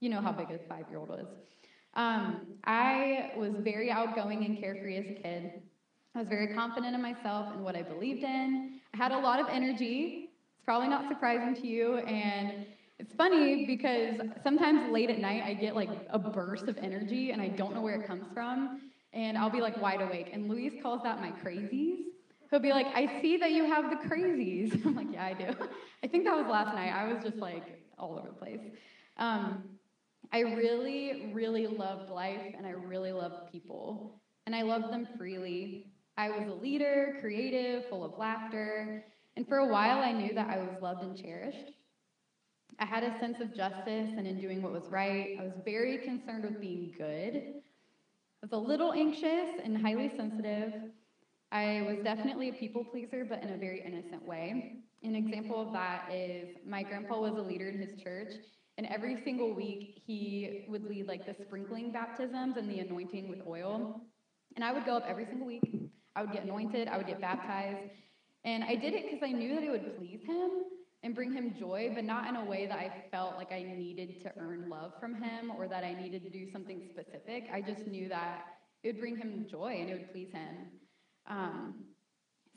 you 0.00 0.08
know 0.10 0.20
how 0.20 0.32
big 0.32 0.50
a 0.50 0.58
five 0.68 0.86
year 0.90 0.98
old 0.98 1.10
is. 1.18 1.26
Um, 1.94 2.40
I 2.64 3.32
was 3.36 3.54
very 3.60 3.90
outgoing 3.90 4.44
and 4.44 4.58
carefree 4.58 4.96
as 4.98 5.06
a 5.06 5.14
kid. 5.22 5.62
I 6.14 6.20
was 6.20 6.28
very 6.28 6.54
confident 6.54 6.94
in 6.94 7.02
myself 7.02 7.52
and 7.52 7.64
what 7.64 7.74
I 7.76 7.82
believed 7.82 8.22
in. 8.22 8.80
I 8.92 8.96
had 8.96 9.12
a 9.12 9.18
lot 9.18 9.40
of 9.40 9.48
energy. 9.48 10.23
Probably 10.64 10.88
not 10.88 11.08
surprising 11.08 11.54
to 11.62 11.66
you. 11.66 11.98
And 11.98 12.66
it's 12.98 13.12
funny 13.14 13.66
because 13.66 14.20
sometimes 14.42 14.90
late 14.92 15.10
at 15.10 15.18
night 15.18 15.42
I 15.44 15.54
get 15.54 15.74
like 15.74 15.90
a 16.10 16.18
burst 16.18 16.68
of 16.68 16.78
energy 16.78 17.32
and 17.32 17.42
I 17.42 17.48
don't 17.48 17.74
know 17.74 17.82
where 17.82 18.00
it 18.00 18.06
comes 18.06 18.26
from. 18.32 18.80
And 19.12 19.36
I'll 19.36 19.50
be 19.50 19.60
like 19.60 19.80
wide 19.80 20.00
awake. 20.00 20.30
And 20.32 20.48
Luis 20.48 20.72
calls 20.82 21.02
that 21.02 21.20
my 21.20 21.30
crazies. 21.30 21.98
He'll 22.50 22.60
be 22.60 22.70
like, 22.70 22.86
I 22.94 23.20
see 23.20 23.36
that 23.38 23.50
you 23.50 23.64
have 23.64 23.90
the 23.90 24.08
crazies. 24.08 24.72
I'm 24.86 24.94
like, 24.94 25.12
yeah, 25.12 25.24
I 25.24 25.34
do. 25.34 25.54
I 26.02 26.06
think 26.06 26.24
that 26.24 26.36
was 26.36 26.46
last 26.46 26.74
night. 26.74 26.92
I 26.92 27.12
was 27.12 27.22
just 27.22 27.36
like 27.36 27.82
all 27.98 28.18
over 28.18 28.28
the 28.28 28.34
place. 28.34 28.60
Um, 29.18 29.64
I 30.32 30.40
really, 30.40 31.30
really 31.32 31.66
loved 31.66 32.10
life 32.10 32.54
and 32.56 32.66
I 32.66 32.70
really 32.70 33.12
loved 33.12 33.52
people. 33.52 34.20
And 34.46 34.54
I 34.54 34.62
loved 34.62 34.92
them 34.92 35.06
freely. 35.16 35.86
I 36.16 36.30
was 36.30 36.48
a 36.48 36.54
leader, 36.54 37.18
creative, 37.20 37.88
full 37.88 38.04
of 38.04 38.18
laughter. 38.18 39.04
And 39.36 39.46
for 39.48 39.58
a 39.58 39.66
while, 39.66 39.98
I 39.98 40.12
knew 40.12 40.32
that 40.34 40.48
I 40.48 40.58
was 40.58 40.80
loved 40.80 41.02
and 41.02 41.16
cherished. 41.16 41.72
I 42.78 42.86
had 42.86 43.04
a 43.04 43.18
sense 43.18 43.40
of 43.40 43.54
justice 43.54 44.10
and 44.16 44.26
in 44.26 44.40
doing 44.40 44.62
what 44.62 44.72
was 44.72 44.84
right. 44.90 45.36
I 45.40 45.42
was 45.42 45.52
very 45.64 45.98
concerned 45.98 46.44
with 46.44 46.60
being 46.60 46.92
good. 46.96 47.36
I 47.36 48.42
was 48.42 48.52
a 48.52 48.56
little 48.56 48.92
anxious 48.92 49.60
and 49.62 49.76
highly 49.80 50.12
sensitive. 50.16 50.72
I 51.52 51.84
was 51.86 51.98
definitely 52.02 52.48
a 52.50 52.52
people 52.52 52.84
pleaser, 52.84 53.24
but 53.24 53.42
in 53.42 53.50
a 53.50 53.56
very 53.56 53.80
innocent 53.84 54.26
way. 54.26 54.78
An 55.02 55.14
example 55.14 55.60
of 55.60 55.72
that 55.72 56.10
is 56.12 56.56
my 56.66 56.82
grandpa 56.82 57.20
was 57.20 57.34
a 57.34 57.42
leader 57.42 57.68
in 57.68 57.78
his 57.78 58.00
church, 58.02 58.32
and 58.76 58.86
every 58.86 59.22
single 59.22 59.54
week 59.54 60.02
he 60.04 60.64
would 60.68 60.84
lead 60.84 61.06
like 61.06 61.26
the 61.26 61.34
sprinkling 61.44 61.92
baptisms 61.92 62.56
and 62.56 62.68
the 62.70 62.80
anointing 62.80 63.28
with 63.28 63.40
oil. 63.46 64.00
And 64.56 64.64
I 64.64 64.72
would 64.72 64.84
go 64.84 64.96
up 64.96 65.04
every 65.06 65.26
single 65.26 65.46
week. 65.46 65.90
I 66.16 66.22
would 66.22 66.32
get 66.32 66.44
anointed, 66.44 66.88
I 66.88 66.96
would 66.96 67.06
get 67.06 67.20
baptized. 67.20 67.90
And 68.44 68.62
I 68.64 68.74
did 68.74 68.94
it 68.94 69.04
because 69.10 69.20
I 69.22 69.32
knew 69.32 69.54
that 69.54 69.62
it 69.62 69.70
would 69.70 69.96
please 69.96 70.20
him 70.26 70.50
and 71.02 71.14
bring 71.14 71.32
him 71.32 71.54
joy, 71.58 71.90
but 71.94 72.04
not 72.04 72.28
in 72.28 72.36
a 72.36 72.44
way 72.44 72.66
that 72.66 72.78
I 72.78 73.04
felt 73.10 73.36
like 73.36 73.52
I 73.52 73.62
needed 73.62 74.22
to 74.22 74.32
earn 74.38 74.68
love 74.68 74.92
from 75.00 75.14
him 75.14 75.52
or 75.56 75.66
that 75.68 75.84
I 75.84 75.94
needed 75.94 76.22
to 76.24 76.30
do 76.30 76.50
something 76.50 76.82
specific. 76.90 77.44
I 77.52 77.60
just 77.60 77.86
knew 77.86 78.08
that 78.08 78.44
it 78.82 78.88
would 78.88 79.00
bring 79.00 79.16
him 79.16 79.46
joy 79.50 79.78
and 79.80 79.90
it 79.90 79.94
would 79.94 80.12
please 80.12 80.30
him. 80.32 80.56
Um, 81.26 81.74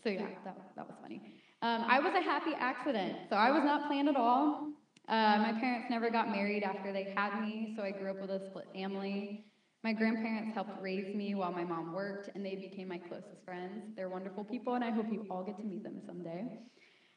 so 0.04 0.10
yeah, 0.10 0.28
that, 0.46 0.58
that 0.76 0.88
was 0.88 0.96
funny. 1.02 1.22
Um, 1.62 1.86
I 1.88 2.00
was 2.00 2.14
a 2.16 2.22
happy 2.22 2.52
accident, 2.58 3.18
so 3.30 3.36
I 3.36 3.52
was 3.52 3.64
not 3.64 3.88
planned 3.88 4.10
at 4.10 4.16
all. 4.16 4.70
Uh, 5.10 5.38
my 5.40 5.54
parents 5.60 5.88
never 5.90 6.10
got 6.10 6.30
married 6.30 6.64
after 6.64 6.92
they 6.92 7.14
had 7.16 7.42
me, 7.42 7.74
so 7.78 7.84
I 7.84 7.92
grew 7.92 8.12
up 8.12 8.22
with 8.22 8.30
a 8.30 8.46
split 8.50 8.68
family. 8.74 9.46
My 9.84 9.94
grandparents 9.94 10.54
helped 10.54 10.82
raise 10.82 11.16
me 11.16 11.36
while 11.36 11.52
my 11.52 11.64
mom 11.64 11.94
worked, 11.94 12.30
and 12.36 12.46
they 12.46 12.56
became 12.56 12.88
my 12.88 12.98
closest 12.98 13.44
friends. 13.46 13.94
They're 13.96 14.10
wonderful 14.10 14.44
people, 14.44 14.74
and 14.74 14.84
I 14.84 14.90
hope 14.92 15.12
you 15.12 15.26
all 15.30 15.44
get 15.44 15.58
to 15.58 15.64
meet 15.64 15.84
them 15.84 16.02
someday. 16.06 16.60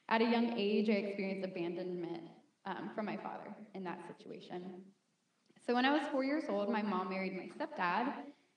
At 0.08 0.20
a 0.20 0.24
young 0.24 0.58
age, 0.58 0.88
I 0.88 0.94
experienced 0.94 1.44
abandonment 1.48 2.22
um, 2.66 2.90
from 2.94 3.06
my 3.06 3.16
father 3.16 3.54
in 3.74 3.84
that 3.84 4.00
situation. 4.06 4.82
So 5.66 5.74
when 5.74 5.84
I 5.84 5.92
was 5.92 6.02
four 6.10 6.24
years 6.24 6.44
old, 6.48 6.68
my 6.68 6.82
mom 6.82 7.10
married 7.10 7.36
my 7.36 7.48
stepdad, 7.56 8.12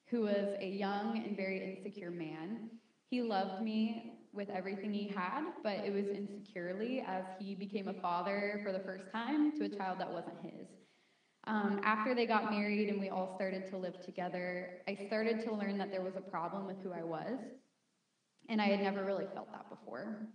who 0.08 0.22
was 0.22 0.56
a 0.60 0.68
young 0.68 1.24
and 1.24 1.36
very 1.38 1.76
insecure 1.76 2.12
man. 2.12 2.70
He 3.10 3.22
loved 3.22 3.64
me 3.64 4.14
with 4.34 4.50
everything 4.50 4.92
he 4.92 5.08
had, 5.08 5.44
but 5.64 5.78
it 5.86 5.94
was 5.94 6.08
insecurely 6.08 7.02
as 7.06 7.24
he 7.40 7.56
became 7.56 7.88
a 7.88 7.94
father 7.94 8.62
for 8.64 8.72
the 8.72 8.80
first 8.80 9.12
time 9.12 9.52
to 9.60 9.66
a 9.66 9.70
child 9.70 10.00
that 10.00 10.12
wasn't 10.12 10.38
his. 10.42 10.68
Um, 11.46 11.82
after 11.84 12.16
they 12.16 12.26
got 12.26 12.52
married 12.52 12.90
and 12.90 13.00
we 13.00 13.10
all 13.10 13.36
started 13.36 13.70
to 13.72 13.78
live 13.78 14.02
together, 14.02 14.82
I 14.88 14.96
started 15.08 15.42
to 15.42 15.54
learn 15.54 15.78
that 15.78 15.92
there 15.92 16.02
was 16.02 16.16
a 16.16 16.22
problem 16.22 16.66
with 16.66 16.78
who 16.82 16.94
I 16.94 17.04
was, 17.04 17.38
and 18.48 18.62
I 18.62 18.68
had 18.68 18.82
never 18.82 19.04
really 19.04 19.26
felt 19.34 19.52
that 19.52 19.70
before. 19.70 20.28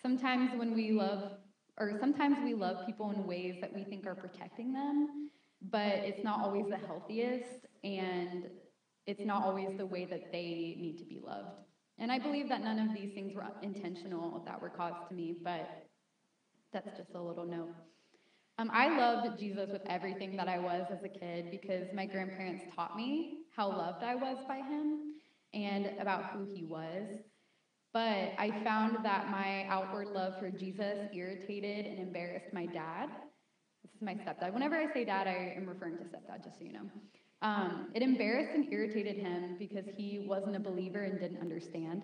Sometimes 0.00 0.52
when 0.56 0.74
we 0.74 0.92
love, 0.92 1.32
or 1.76 1.98
sometimes 1.98 2.38
we 2.44 2.54
love 2.54 2.86
people 2.86 3.10
in 3.10 3.26
ways 3.26 3.56
that 3.60 3.74
we 3.74 3.82
think 3.82 4.06
are 4.06 4.14
protecting 4.14 4.72
them, 4.72 5.30
but 5.70 5.98
it's 6.04 6.22
not 6.22 6.40
always 6.40 6.66
the 6.68 6.76
healthiest, 6.76 7.66
and 7.82 8.48
it's 9.06 9.24
not 9.24 9.42
always 9.42 9.76
the 9.76 9.86
way 9.86 10.04
that 10.04 10.30
they 10.30 10.76
need 10.78 10.98
to 10.98 11.04
be 11.04 11.18
loved. 11.18 11.64
And 11.98 12.12
I 12.12 12.18
believe 12.20 12.48
that 12.48 12.62
none 12.62 12.78
of 12.78 12.94
these 12.94 13.12
things 13.12 13.34
were 13.34 13.44
intentional 13.62 14.40
that 14.46 14.62
were 14.62 14.68
caused 14.68 15.08
to 15.08 15.14
me, 15.14 15.34
but 15.42 15.88
that's 16.72 16.96
just 16.96 17.14
a 17.16 17.20
little 17.20 17.44
note. 17.44 17.74
Um, 18.60 18.70
I 18.72 18.88
loved 18.96 19.38
Jesus 19.38 19.70
with 19.70 19.82
everything 19.86 20.36
that 20.36 20.48
I 20.48 20.58
was 20.58 20.84
as 20.90 21.04
a 21.04 21.08
kid 21.08 21.50
because 21.52 21.86
my 21.94 22.06
grandparents 22.06 22.64
taught 22.74 22.96
me 22.96 23.38
how 23.54 23.68
loved 23.68 24.02
I 24.02 24.16
was 24.16 24.38
by 24.48 24.56
him 24.56 25.14
and 25.54 25.92
about 26.00 26.32
who 26.32 26.44
he 26.52 26.64
was. 26.64 27.06
But 27.92 28.32
I 28.36 28.60
found 28.64 29.04
that 29.04 29.30
my 29.30 29.64
outward 29.68 30.08
love 30.08 30.38
for 30.40 30.50
Jesus 30.50 31.08
irritated 31.14 31.86
and 31.86 32.00
embarrassed 32.00 32.52
my 32.52 32.66
dad. 32.66 33.10
This 33.84 33.94
is 33.94 34.02
my 34.02 34.14
stepdad. 34.14 34.52
Whenever 34.52 34.74
I 34.74 34.92
say 34.92 35.04
dad, 35.04 35.28
I 35.28 35.54
am 35.56 35.68
referring 35.68 35.96
to 35.98 36.04
stepdad, 36.04 36.42
just 36.42 36.58
so 36.58 36.64
you 36.64 36.72
know. 36.72 36.90
Um, 37.40 37.86
it 37.94 38.02
embarrassed 38.02 38.50
and 38.54 38.72
irritated 38.72 39.16
him 39.16 39.54
because 39.56 39.84
he 39.96 40.24
wasn't 40.26 40.56
a 40.56 40.60
believer 40.60 41.04
and 41.04 41.20
didn't 41.20 41.40
understand. 41.40 42.02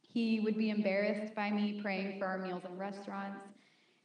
He 0.00 0.40
would 0.40 0.58
be 0.58 0.70
embarrassed 0.70 1.34
by 1.36 1.50
me 1.50 1.80
praying 1.80 2.18
for 2.18 2.26
our 2.26 2.38
meals 2.38 2.62
in 2.68 2.76
restaurants. 2.76 3.44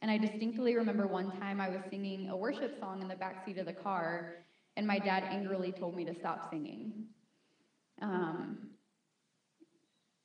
And 0.02 0.10
I 0.10 0.18
distinctly 0.18 0.74
remember 0.76 1.06
one 1.06 1.30
time 1.30 1.60
I 1.60 1.68
was 1.68 1.82
singing 1.90 2.28
a 2.28 2.36
worship 2.36 2.78
song 2.78 3.02
in 3.02 3.08
the 3.08 3.16
back 3.16 3.44
seat 3.44 3.58
of 3.58 3.66
the 3.66 3.72
car, 3.72 4.36
and 4.76 4.86
my 4.86 4.98
dad 4.98 5.24
angrily 5.24 5.72
told 5.72 5.94
me 5.96 6.04
to 6.04 6.14
stop 6.14 6.50
singing. 6.50 6.92
Um, 8.02 8.58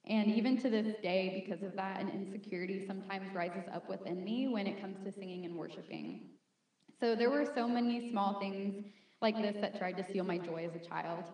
and 0.05 0.31
even 0.31 0.57
to 0.57 0.69
this 0.69 0.87
day, 1.01 1.29
because 1.29 1.63
of 1.63 1.75
that, 1.75 1.99
an 2.01 2.09
insecurity 2.09 2.79
sometimes 2.85 3.33
rises 3.33 3.63
up 3.71 3.87
within 3.87 4.23
me 4.23 4.47
when 4.47 4.67
it 4.67 4.79
comes 4.81 4.97
to 5.03 5.11
singing 5.11 5.45
and 5.45 5.55
worshiping. 5.55 6.21
So 6.99 7.15
there 7.15 7.29
were 7.29 7.45
so 7.45 7.67
many 7.67 8.11
small 8.11 8.39
things 8.39 8.85
like 9.21 9.41
this 9.41 9.57
that 9.61 9.77
tried 9.77 9.97
to 9.97 10.03
steal 10.03 10.23
my 10.23 10.37
joy 10.37 10.65
as 10.65 10.75
a 10.75 10.79
child. 10.79 11.25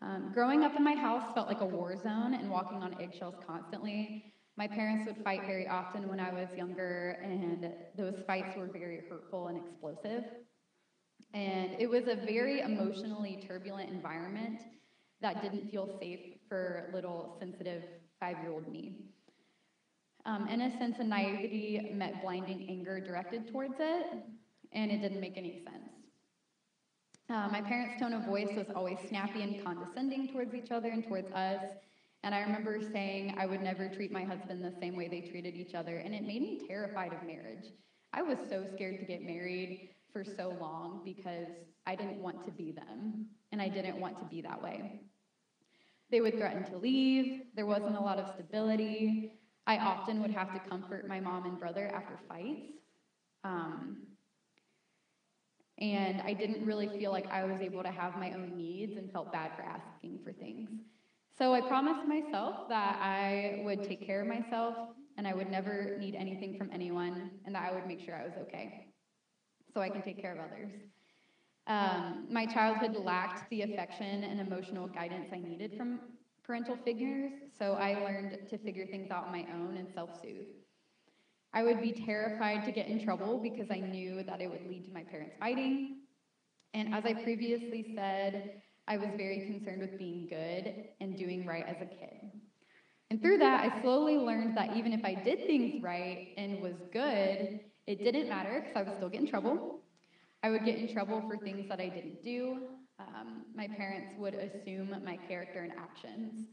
Um, 0.00 0.30
growing 0.32 0.64
up 0.64 0.76
in 0.76 0.84
my 0.84 0.94
house 0.94 1.24
felt 1.34 1.48
like 1.48 1.60
a 1.60 1.66
war 1.66 1.96
zone 1.96 2.34
and 2.34 2.48
walking 2.50 2.82
on 2.82 2.94
eggshells 3.00 3.36
constantly. 3.46 4.34
My 4.56 4.66
parents 4.66 5.04
would 5.06 5.22
fight 5.22 5.42
very 5.46 5.68
often 5.68 6.08
when 6.08 6.18
I 6.18 6.32
was 6.32 6.48
younger, 6.56 7.18
and 7.22 7.72
those 7.96 8.22
fights 8.26 8.56
were 8.56 8.66
very 8.66 9.02
hurtful 9.08 9.48
and 9.48 9.58
explosive. 9.58 10.24
And 11.34 11.72
it 11.78 11.88
was 11.88 12.04
a 12.08 12.14
very 12.14 12.60
emotionally 12.60 13.44
turbulent 13.46 13.90
environment 13.90 14.60
that 15.20 15.42
didn't 15.42 15.70
feel 15.70 15.98
safe 16.00 16.36
for 16.48 16.90
little 16.94 17.36
sensitive 17.38 17.82
five 18.18 18.38
year 18.42 18.52
old 18.52 18.66
me. 18.68 19.06
Um, 20.24 20.48
innocence 20.48 20.96
and 20.98 21.10
naivety 21.10 21.92
met 21.94 22.22
blinding 22.22 22.66
anger 22.68 22.98
directed 22.98 23.52
towards 23.52 23.74
it, 23.78 24.06
and 24.72 24.90
it 24.90 25.02
didn't 25.02 25.20
make 25.20 25.36
any 25.36 25.62
sense. 25.64 25.90
Uh, 27.28 27.48
my 27.50 27.60
parents' 27.60 28.00
tone 28.00 28.12
of 28.12 28.24
voice 28.24 28.50
was 28.56 28.66
always 28.74 28.98
snappy 29.08 29.42
and 29.42 29.62
condescending 29.62 30.28
towards 30.28 30.54
each 30.54 30.70
other 30.70 30.88
and 30.88 31.04
towards 31.06 31.30
us. 31.32 31.60
And 32.26 32.34
I 32.34 32.40
remember 32.40 32.80
saying 32.92 33.36
I 33.38 33.46
would 33.46 33.62
never 33.62 33.88
treat 33.88 34.10
my 34.10 34.24
husband 34.24 34.64
the 34.64 34.72
same 34.80 34.96
way 34.96 35.06
they 35.06 35.20
treated 35.20 35.54
each 35.54 35.76
other, 35.76 35.98
and 35.98 36.12
it 36.12 36.24
made 36.24 36.42
me 36.42 36.66
terrified 36.66 37.12
of 37.12 37.22
marriage. 37.22 37.66
I 38.12 38.22
was 38.22 38.36
so 38.50 38.66
scared 38.74 38.98
to 38.98 39.06
get 39.06 39.22
married 39.22 39.90
for 40.12 40.24
so 40.24 40.56
long 40.60 41.02
because 41.04 41.46
I 41.86 41.94
didn't 41.94 42.20
want 42.20 42.44
to 42.46 42.50
be 42.50 42.72
them, 42.72 43.26
and 43.52 43.62
I 43.62 43.68
didn't 43.68 44.00
want 44.00 44.18
to 44.18 44.24
be 44.24 44.42
that 44.42 44.60
way. 44.60 45.02
They 46.10 46.20
would 46.20 46.36
threaten 46.36 46.64
to 46.72 46.78
leave, 46.78 47.42
there 47.54 47.64
wasn't 47.64 47.96
a 47.96 48.00
lot 48.00 48.18
of 48.18 48.34
stability. 48.34 49.30
I 49.68 49.78
often 49.78 50.20
would 50.20 50.32
have 50.32 50.52
to 50.52 50.68
comfort 50.68 51.06
my 51.06 51.20
mom 51.20 51.46
and 51.46 51.60
brother 51.60 51.92
after 51.94 52.18
fights. 52.28 52.72
Um, 53.44 53.98
and 55.78 56.20
I 56.22 56.32
didn't 56.32 56.66
really 56.66 56.88
feel 56.98 57.12
like 57.12 57.30
I 57.30 57.44
was 57.44 57.60
able 57.60 57.84
to 57.84 57.90
have 57.92 58.16
my 58.16 58.32
own 58.32 58.56
needs 58.56 58.96
and 58.96 59.12
felt 59.12 59.30
bad 59.32 59.52
for 59.54 59.62
asking 59.62 60.18
for 60.24 60.32
things. 60.32 60.70
So 61.38 61.52
I 61.52 61.60
promised 61.60 62.06
myself 62.06 62.68
that 62.68 62.98
I 63.00 63.60
would 63.64 63.82
take 63.84 64.06
care 64.06 64.22
of 64.22 64.26
myself 64.26 64.74
and 65.18 65.26
I 65.26 65.34
would 65.34 65.50
never 65.50 65.96
need 65.98 66.14
anything 66.14 66.56
from 66.56 66.70
anyone 66.72 67.30
and 67.44 67.54
that 67.54 67.70
I 67.70 67.74
would 67.74 67.86
make 67.86 68.00
sure 68.00 68.16
I 68.16 68.24
was 68.24 68.34
okay 68.42 68.86
so 69.74 69.80
I 69.80 69.90
can 69.90 70.02
take 70.02 70.20
care 70.20 70.32
of 70.32 70.38
others. 70.38 70.70
Um, 71.66 72.26
my 72.30 72.46
childhood 72.46 72.96
lacked 73.04 73.50
the 73.50 73.62
affection 73.62 74.24
and 74.24 74.40
emotional 74.40 74.86
guidance 74.88 75.28
I 75.32 75.38
needed 75.38 75.76
from 75.76 76.00
parental 76.42 76.76
figures, 76.76 77.32
so 77.58 77.72
I 77.74 77.94
learned 77.94 78.38
to 78.48 78.58
figure 78.58 78.86
things 78.86 79.10
out 79.10 79.26
on 79.26 79.32
my 79.32 79.44
own 79.52 79.76
and 79.76 79.88
self 79.92 80.20
soothe. 80.22 80.46
I 81.52 81.62
would 81.64 81.82
be 81.82 81.92
terrified 81.92 82.64
to 82.64 82.72
get 82.72 82.86
in 82.86 83.02
trouble 83.02 83.38
because 83.42 83.70
I 83.70 83.80
knew 83.80 84.22
that 84.22 84.40
it 84.40 84.48
would 84.50 84.66
lead 84.68 84.84
to 84.86 84.92
my 84.92 85.02
parents 85.02 85.34
fighting. 85.40 86.02
And 86.74 86.94
as 86.94 87.04
I 87.04 87.14
previously 87.14 87.92
said, 87.94 88.62
I 88.88 88.96
was 88.98 89.10
very 89.16 89.40
concerned 89.40 89.80
with 89.80 89.98
being 89.98 90.26
good 90.28 90.74
and 91.00 91.16
doing 91.16 91.44
right 91.44 91.64
as 91.66 91.76
a 91.80 91.86
kid. 91.86 92.30
And 93.10 93.20
through 93.22 93.38
that, 93.38 93.62
I 93.62 93.82
slowly 93.82 94.18
learned 94.18 94.56
that 94.56 94.76
even 94.76 94.92
if 94.92 95.04
I 95.04 95.14
did 95.14 95.46
things 95.46 95.82
right 95.82 96.34
and 96.36 96.60
was 96.60 96.74
good, 96.92 97.60
it 97.86 98.02
didn't 98.02 98.28
matter 98.28 98.60
because 98.60 98.76
I 98.76 98.82
would 98.82 98.96
still 98.96 99.08
get 99.08 99.20
in 99.20 99.26
trouble. 99.26 99.82
I 100.42 100.50
would 100.50 100.64
get 100.64 100.76
in 100.78 100.88
trouble 100.88 101.22
for 101.28 101.36
things 101.36 101.68
that 101.68 101.80
I 101.80 101.88
didn't 101.88 102.22
do. 102.22 102.58
Um, 102.98 103.44
my 103.54 103.68
parents 103.68 104.10
would 104.18 104.34
assume 104.34 104.94
my 105.04 105.16
character 105.16 105.62
and 105.62 105.72
actions. 105.78 106.48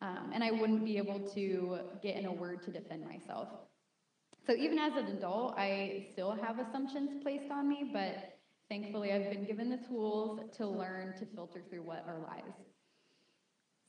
Um, 0.00 0.30
and 0.32 0.42
I 0.42 0.50
wouldn't 0.50 0.84
be 0.84 0.96
able 0.98 1.20
to 1.34 1.78
get 2.02 2.16
in 2.16 2.26
a 2.26 2.32
word 2.32 2.62
to 2.64 2.70
defend 2.72 3.04
myself. 3.04 3.48
So 4.46 4.52
even 4.54 4.78
as 4.78 4.96
an 4.96 5.06
adult, 5.06 5.54
I 5.56 6.06
still 6.12 6.32
have 6.32 6.58
assumptions 6.58 7.22
placed 7.22 7.50
on 7.50 7.68
me, 7.68 7.84
but 7.92 8.31
thankfully 8.72 9.12
I've 9.12 9.28
been 9.28 9.44
given 9.44 9.68
the 9.68 9.76
tools 9.76 10.40
to 10.56 10.66
learn 10.66 11.12
to 11.18 11.26
filter 11.26 11.60
through 11.68 11.82
what 11.82 12.06
are 12.08 12.18
lies. 12.20 12.54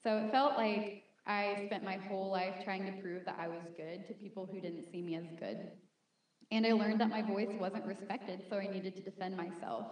So 0.04 0.18
it 0.18 0.30
felt 0.30 0.58
like 0.58 1.04
I 1.26 1.64
spent 1.68 1.86
my 1.86 1.96
whole 1.96 2.30
life 2.30 2.56
trying 2.66 2.86
to 2.88 2.92
prove 3.02 3.24
that 3.24 3.38
I 3.40 3.48
was 3.48 3.64
good 3.78 4.06
to 4.08 4.14
people 4.14 4.46
who 4.46 4.60
didn't 4.60 4.92
see 4.92 5.02
me 5.02 5.16
as 5.16 5.24
good. 5.40 5.72
And 6.52 6.68
I 6.68 6.74
learned 6.74 7.00
that 7.00 7.10
my 7.10 7.22
voice 7.22 7.48
wasn't 7.58 7.86
respected, 7.86 8.44
so 8.50 8.58
I 8.58 8.68
needed 8.68 8.94
to 8.98 9.02
defend 9.02 9.38
myself. 9.38 9.88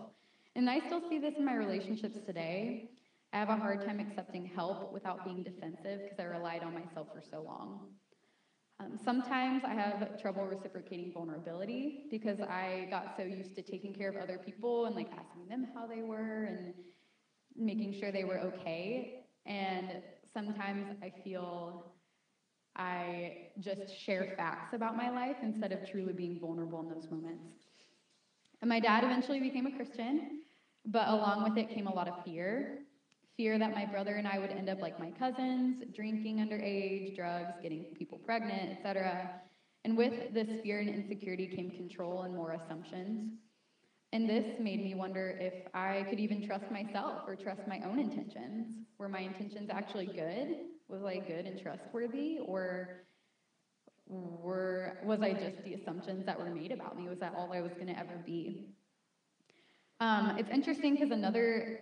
And 0.58 0.70
I 0.70 0.80
still 0.80 1.02
see 1.10 1.20
this 1.20 1.36
in 1.38 1.46
my 1.46 1.56
relationships 1.56 2.18
today. 2.26 2.90
I 3.32 3.38
have 3.40 3.48
a 3.48 3.56
hard 3.56 3.86
time 3.86 4.02
accepting 4.02 4.46
help 4.46 4.92
without 4.92 5.24
being 5.24 5.42
defensive 5.42 6.02
because 6.04 6.20
I 6.20 6.24
relied 6.24 6.64
on 6.64 6.74
myself 6.74 7.08
for 7.14 7.22
so 7.32 7.42
long. 7.42 7.80
Um, 8.82 8.98
sometimes 9.04 9.64
I 9.64 9.74
have 9.74 10.20
trouble 10.22 10.46
reciprocating 10.46 11.12
vulnerability 11.14 12.06
because 12.10 12.40
I 12.40 12.88
got 12.90 13.16
so 13.16 13.24
used 13.24 13.56
to 13.56 13.62
taking 13.62 13.94
care 13.94 14.10
of 14.10 14.16
other 14.16 14.38
people 14.38 14.86
and 14.86 14.96
like 14.96 15.10
asking 15.12 15.48
them 15.50 15.68
how 15.76 15.86
they 15.86 16.02
were 16.02 16.46
and 16.46 16.74
making 17.56 17.94
sure 18.00 18.12
they 18.12 18.24
were 18.24 18.40
okay. 18.40 19.26
And 19.46 20.02
sometimes 20.34 20.96
I 21.04 21.12
feel 21.24 21.94
I 22.76 23.50
just 23.60 24.00
share 24.00 24.34
facts 24.38 24.74
about 24.74 24.96
my 24.96 25.10
life 25.10 25.38
instead 25.44 25.72
of 25.72 25.88
truly 25.90 26.14
being 26.14 26.40
vulnerable 26.40 26.80
in 26.80 26.90
those 26.90 27.10
moments. 27.12 27.66
And 28.62 28.70
my 28.70 28.80
dad 28.80 29.04
eventually 29.04 29.40
became 29.40 29.68
a 29.68 29.76
Christian, 29.76 30.42
but 30.86 31.08
along 31.10 31.44
with 31.44 31.58
it 31.58 31.70
came 31.70 31.88
a 31.88 31.94
lot 31.94 32.08
of 32.08 32.24
fear 32.24 32.80
fear 33.38 33.58
that 33.58 33.74
my 33.74 33.86
brother 33.86 34.16
and 34.16 34.28
I 34.28 34.40
would 34.40 34.52
end 34.52 34.70
up 34.70 34.82
like 34.82 35.00
my 35.00 35.12
cousins, 35.12 35.84
drinking 35.96 36.38
underage, 36.38 37.16
drugs, 37.16 37.54
getting 37.62 37.84
people 37.98 38.18
pregnant, 38.20 38.78
etc. 38.78 39.42
And 39.84 39.98
with 39.98 40.34
this 40.34 40.48
fear 40.62 40.80
and 40.80 40.90
insecurity 40.90 41.48
came 41.48 41.72
control 41.72 42.24
and 42.24 42.36
more 42.36 42.52
assumptions. 42.52 43.34
And 44.14 44.30
this 44.30 44.46
made 44.60 44.84
me 44.84 44.94
wonder 44.94 45.38
if 45.40 45.54
I 45.74 46.06
could 46.10 46.20
even 46.20 46.46
trust 46.46 46.66
myself 46.70 47.22
or 47.26 47.36
trust 47.36 47.62
my 47.68 47.80
own 47.86 47.98
intentions. 47.98 48.68
Were 48.98 49.08
my 49.08 49.20
intentions 49.22 49.70
actually 49.72 50.08
good? 50.08 50.58
Was 50.90 51.02
I 51.04 51.20
good 51.20 51.46
and 51.46 51.60
trustworthy? 51.60 52.40
Or 52.46 53.06
were, 54.08 54.98
was 55.04 55.22
I 55.22 55.32
just 55.32 55.64
the 55.64 55.76
assumptions 55.76 56.26
that 56.26 56.38
were 56.38 56.50
made 56.50 56.74
about 56.74 57.00
me? 57.00 57.08
Was 57.08 57.20
that 57.20 57.34
all 57.36 57.54
I 57.54 57.62
was 57.62 57.72
going 57.74 57.88
to 57.88 57.98
ever 57.98 58.22
be? 58.26 58.68
Um, 60.02 60.36
it's 60.38 60.50
interesting 60.50 60.96
because 60.96 61.12
another 61.12 61.82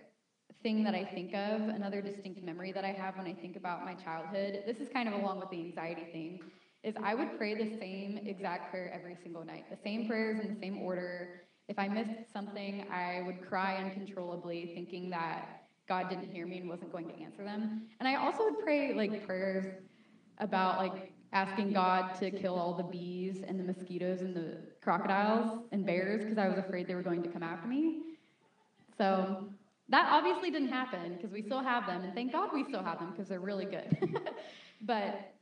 thing 0.62 0.84
that 0.84 0.94
I 0.94 1.04
think 1.04 1.34
of, 1.34 1.62
another 1.68 2.02
distinct 2.02 2.42
memory 2.42 2.72
that 2.72 2.84
I 2.84 2.92
have 2.92 3.16
when 3.16 3.26
I 3.26 3.34
think 3.34 3.56
about 3.56 3.84
my 3.84 3.94
childhood, 3.94 4.62
this 4.66 4.78
is 4.78 4.88
kind 4.88 5.08
of 5.08 5.14
along 5.14 5.40
with 5.40 5.50
the 5.50 5.60
anxiety 5.60 6.06
thing, 6.12 6.40
is 6.82 6.94
I 7.02 7.14
would 7.14 7.36
pray 7.38 7.54
the 7.54 7.78
same 7.78 8.20
exact 8.26 8.70
prayer 8.70 8.90
every 8.94 9.16
single 9.22 9.44
night, 9.44 9.64
the 9.70 9.78
same 9.82 10.06
prayers 10.06 10.40
in 10.40 10.54
the 10.54 10.60
same 10.60 10.78
order. 10.82 11.42
If 11.68 11.78
I 11.78 11.88
missed 11.88 12.32
something, 12.32 12.86
I 12.90 13.22
would 13.26 13.46
cry 13.46 13.76
uncontrollably, 13.76 14.72
thinking 14.74 15.10
that 15.10 15.64
God 15.88 16.08
didn't 16.08 16.30
hear 16.30 16.46
me 16.46 16.58
and 16.58 16.68
wasn't 16.68 16.92
going 16.92 17.08
to 17.08 17.20
answer 17.20 17.44
them. 17.44 17.82
And 17.98 18.08
I 18.08 18.16
also 18.16 18.44
would 18.44 18.60
pray 18.60 18.94
like 18.94 19.26
prayers 19.26 19.66
about 20.38 20.78
like 20.78 21.12
asking 21.32 21.72
God 21.72 22.14
to 22.20 22.30
kill 22.30 22.56
all 22.56 22.74
the 22.74 22.82
bees 22.82 23.42
and 23.46 23.58
the 23.58 23.64
mosquitoes 23.64 24.20
and 24.20 24.34
the 24.34 24.58
crocodiles 24.82 25.60
and 25.72 25.86
bears 25.86 26.22
because 26.22 26.38
I 26.38 26.48
was 26.48 26.58
afraid 26.58 26.86
they 26.86 26.94
were 26.94 27.02
going 27.02 27.22
to 27.22 27.28
come 27.28 27.42
after 27.42 27.68
me. 27.68 28.02
So 28.98 29.48
that 29.90 30.08
obviously 30.10 30.50
didn't 30.50 30.68
happen 30.68 31.14
because 31.16 31.32
we 31.32 31.42
still 31.42 31.62
have 31.62 31.86
them, 31.86 32.02
and 32.02 32.14
thank 32.14 32.32
God 32.32 32.50
we 32.54 32.64
still 32.64 32.82
have 32.82 32.98
them 32.98 33.10
because 33.10 33.28
they're 33.28 33.40
really 33.40 33.64
good. 33.64 33.96
but 34.82 35.32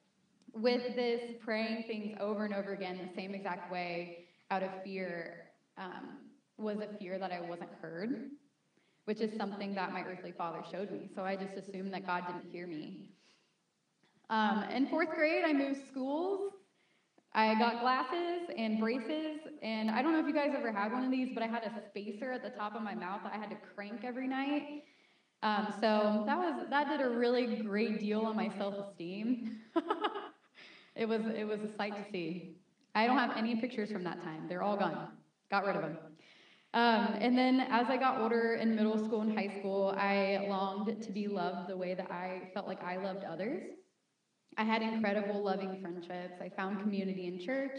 with 0.55 0.97
this 0.97 1.21
praying 1.41 1.85
things 1.87 2.17
over 2.19 2.45
and 2.45 2.55
over 2.55 2.73
again 2.73 2.99
the 2.99 3.15
same 3.15 3.35
exact 3.35 3.71
way 3.71 4.25
out 4.51 4.63
of 4.63 4.71
fear 4.83 5.45
um, 5.77 6.17
was 6.57 6.79
a 6.79 6.99
fear 6.99 7.19
that 7.19 7.31
I 7.31 7.41
wasn't 7.41 7.71
heard, 7.81 8.31
which 9.05 9.21
is 9.21 9.37
something 9.37 9.75
that 9.75 9.93
my 9.93 10.03
earthly 10.03 10.33
father 10.33 10.61
showed 10.71 10.91
me. 10.91 11.09
So 11.15 11.23
I 11.23 11.37
just 11.37 11.55
assumed 11.55 11.93
that 11.93 12.07
God 12.07 12.27
didn't 12.27 12.51
hear 12.51 12.67
me. 12.67 13.05
Um, 14.31 14.65
in 14.75 14.87
fourth 14.89 15.11
grade, 15.11 15.45
I 15.47 15.53
moved 15.53 15.81
schools 15.89 16.53
I 17.39 17.55
got 17.55 17.81
glasses 17.83 18.51
and 18.57 18.81
braces, 18.81 19.39
and 19.63 19.93
I 19.93 20.03
don't 20.03 20.13
know 20.13 20.19
if 20.19 20.27
you 20.27 20.35
guys 20.35 20.51
ever 20.57 20.73
had 20.73 20.91
one 20.91 21.05
of 21.05 21.11
these, 21.13 21.31
but 21.33 21.41
I 21.41 21.47
had 21.47 21.63
a 21.63 21.73
spacer 21.89 22.33
at 22.33 22.43
the 22.43 22.51
top 22.51 22.75
of 22.75 22.83
my 22.83 22.97
mouth 22.97 23.21
that 23.23 23.33
I 23.33 23.37
had 23.37 23.49
to 23.51 23.57
crank 23.77 24.01
every 24.03 24.27
night. 24.27 24.83
Um, 25.45 25.69
so 25.81 26.25
that 26.27 26.37
was 26.37 26.67
that 26.69 26.89
did 26.89 27.01
a 27.01 27.09
really 27.09 27.63
great 27.63 28.01
deal 28.01 28.23
on 28.23 28.35
my 28.35 28.49
self-esteem. 28.59 29.57
it 30.97 31.07
was 31.09 31.21
it 31.27 31.47
was 31.47 31.61
a 31.61 31.73
sight 31.77 31.95
to 31.95 32.11
see. 32.11 32.57
I 32.97 33.07
don't 33.07 33.17
have 33.17 33.37
any 33.37 33.55
pictures 33.55 33.93
from 33.93 34.03
that 34.03 34.21
time; 34.21 34.47
they're 34.49 34.65
all 34.65 34.77
gone. 34.77 35.07
Got 35.49 35.65
rid 35.65 35.77
of 35.77 35.83
them. 35.83 35.97
Um, 36.75 37.15
and 37.21 37.39
then 37.39 37.61
as 37.71 37.87
I 37.89 37.99
got 37.99 38.21
older 38.21 38.55
in 38.55 38.75
middle 38.75 38.99
school 38.99 39.21
and 39.21 39.39
high 39.39 39.61
school, 39.61 39.95
I 39.97 40.45
longed 40.49 41.01
to 41.03 41.13
be 41.13 41.29
loved 41.29 41.69
the 41.69 41.77
way 41.77 41.95
that 41.95 42.11
I 42.11 42.51
felt 42.53 42.67
like 42.67 42.83
I 42.83 42.97
loved 42.97 43.23
others. 43.23 43.63
I 44.59 44.65
had 44.65 44.83
incredible, 44.83 45.41
loving 45.43 45.81
friendships. 45.81 46.41
I 46.41 46.49
found 46.49 46.81
community 46.81 47.29
in 47.29 47.39
church, 47.39 47.79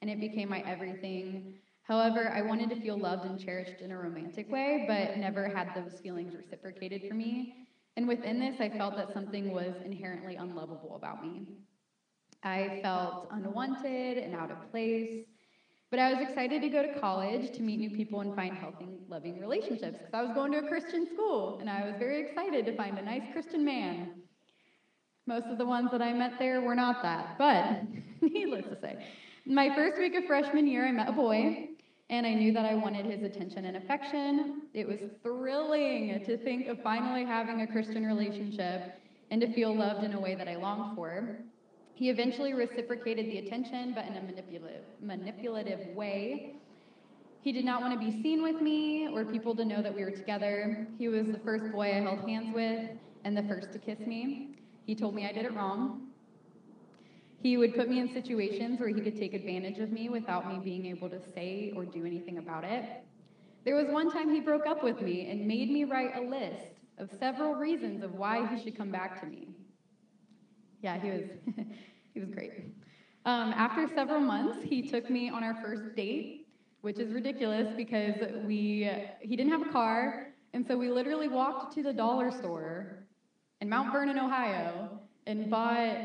and 0.00 0.10
it 0.10 0.18
became 0.18 0.48
my 0.48 0.64
everything. 0.66 1.56
However, 1.82 2.32
I 2.34 2.40
wanted 2.40 2.70
to 2.70 2.80
feel 2.80 2.98
loved 2.98 3.26
and 3.26 3.38
cherished 3.38 3.82
in 3.82 3.92
a 3.92 3.98
romantic 3.98 4.50
way, 4.50 4.86
but 4.88 5.18
never 5.18 5.48
had 5.48 5.68
those 5.74 6.00
feelings 6.00 6.34
reciprocated 6.34 7.02
for 7.06 7.14
me. 7.14 7.66
And 7.98 8.08
within 8.08 8.40
this, 8.40 8.56
I 8.58 8.70
felt 8.70 8.96
that 8.96 9.12
something 9.12 9.52
was 9.52 9.74
inherently 9.84 10.36
unlovable 10.36 10.96
about 10.96 11.22
me. 11.22 11.46
I 12.42 12.80
felt 12.82 13.28
unwanted 13.30 14.16
and 14.16 14.34
out 14.34 14.50
of 14.50 14.70
place. 14.70 15.26
But 15.90 16.00
I 16.00 16.12
was 16.12 16.22
excited 16.22 16.62
to 16.62 16.68
go 16.70 16.82
to 16.82 16.98
college 16.98 17.52
to 17.52 17.62
meet 17.62 17.78
new 17.78 17.90
people 17.90 18.20
and 18.20 18.34
find 18.34 18.56
healthy, 18.56 18.88
loving 19.08 19.38
relationships 19.38 19.98
because 19.98 20.14
I 20.14 20.22
was 20.22 20.32
going 20.32 20.52
to 20.52 20.58
a 20.58 20.68
Christian 20.68 21.06
school 21.06 21.58
and 21.60 21.68
I 21.68 21.86
was 21.86 21.94
very 21.98 22.20
excited 22.26 22.64
to 22.66 22.74
find 22.74 22.98
a 22.98 23.02
nice 23.02 23.22
Christian 23.32 23.64
man. 23.64 24.23
Most 25.26 25.46
of 25.46 25.56
the 25.56 25.64
ones 25.64 25.90
that 25.90 26.02
I 26.02 26.12
met 26.12 26.38
there 26.38 26.60
were 26.60 26.74
not 26.74 27.02
that, 27.02 27.38
but 27.38 27.82
needless 28.20 28.66
to 28.66 28.78
say. 28.80 29.02
My 29.46 29.74
first 29.74 29.98
week 29.98 30.14
of 30.14 30.24
freshman 30.26 30.66
year, 30.66 30.86
I 30.86 30.92
met 30.92 31.08
a 31.08 31.12
boy, 31.12 31.68
and 32.10 32.26
I 32.26 32.34
knew 32.34 32.52
that 32.52 32.66
I 32.66 32.74
wanted 32.74 33.06
his 33.06 33.22
attention 33.22 33.64
and 33.64 33.78
affection. 33.78 34.62
It 34.74 34.86
was 34.86 35.00
thrilling 35.22 36.22
to 36.26 36.36
think 36.36 36.68
of 36.68 36.82
finally 36.82 37.24
having 37.24 37.62
a 37.62 37.66
Christian 37.66 38.04
relationship 38.04 39.00
and 39.30 39.40
to 39.40 39.50
feel 39.54 39.74
loved 39.74 40.04
in 40.04 40.12
a 40.12 40.20
way 40.20 40.34
that 40.34 40.46
I 40.46 40.56
longed 40.56 40.94
for. 40.94 41.38
He 41.94 42.10
eventually 42.10 42.52
reciprocated 42.52 43.26
the 43.26 43.38
attention, 43.38 43.94
but 43.94 44.04
in 44.06 44.16
a 44.16 44.22
manipulative, 44.22 44.84
manipulative 45.00 45.94
way. 45.96 46.56
He 47.40 47.52
did 47.52 47.64
not 47.64 47.80
want 47.80 47.98
to 47.98 47.98
be 47.98 48.22
seen 48.22 48.42
with 48.42 48.60
me 48.60 49.08
or 49.08 49.24
people 49.24 49.54
to 49.56 49.64
know 49.64 49.80
that 49.80 49.94
we 49.94 50.04
were 50.04 50.10
together. 50.10 50.86
He 50.98 51.08
was 51.08 51.26
the 51.26 51.38
first 51.38 51.72
boy 51.72 51.96
I 51.96 52.00
held 52.00 52.28
hands 52.28 52.54
with 52.54 52.90
and 53.24 53.36
the 53.36 53.42
first 53.44 53.72
to 53.72 53.78
kiss 53.78 54.00
me. 54.00 54.56
He 54.86 54.94
told 54.94 55.14
me 55.14 55.26
I 55.26 55.32
did 55.32 55.46
it 55.46 55.54
wrong. 55.54 56.08
He 57.42 57.56
would 57.56 57.74
put 57.74 57.88
me 57.88 58.00
in 58.00 58.12
situations 58.12 58.80
where 58.80 58.88
he 58.88 59.00
could 59.00 59.18
take 59.18 59.34
advantage 59.34 59.78
of 59.78 59.92
me 59.92 60.08
without 60.08 60.48
me 60.48 60.58
being 60.62 60.86
able 60.86 61.08
to 61.10 61.20
say 61.34 61.72
or 61.76 61.84
do 61.84 62.04
anything 62.04 62.38
about 62.38 62.64
it. 62.64 62.84
There 63.64 63.76
was 63.76 63.88
one 63.88 64.10
time 64.10 64.30
he 64.30 64.40
broke 64.40 64.66
up 64.66 64.82
with 64.82 65.00
me 65.00 65.30
and 65.30 65.46
made 65.46 65.70
me 65.70 65.84
write 65.84 66.16
a 66.16 66.20
list 66.20 66.80
of 66.98 67.10
several 67.18 67.54
reasons 67.54 68.02
of 68.02 68.14
why 68.14 68.46
he 68.46 68.62
should 68.62 68.76
come 68.76 68.90
back 68.90 69.20
to 69.20 69.26
me. 69.26 69.48
Yeah, 70.82 71.00
he 71.00 71.10
was 71.10 71.22
he 72.14 72.20
was 72.20 72.30
great. 72.30 72.52
Um, 73.26 73.54
after 73.54 73.88
several 73.94 74.20
months, 74.20 74.62
he 74.62 74.82
took 74.82 75.08
me 75.08 75.30
on 75.30 75.42
our 75.42 75.54
first 75.62 75.96
date, 75.96 76.46
which 76.82 76.98
is 76.98 77.12
ridiculous 77.12 77.74
because 77.74 78.16
we 78.44 78.90
he 79.20 79.34
didn't 79.34 79.50
have 79.50 79.66
a 79.66 79.72
car, 79.72 80.28
and 80.52 80.66
so 80.66 80.76
we 80.76 80.90
literally 80.90 81.28
walked 81.28 81.74
to 81.74 81.82
the 81.82 81.92
dollar 81.92 82.30
store 82.30 83.03
in 83.60 83.68
Mount 83.68 83.92
Vernon, 83.92 84.18
Ohio, 84.18 85.00
and 85.26 85.50
bought 85.50 85.96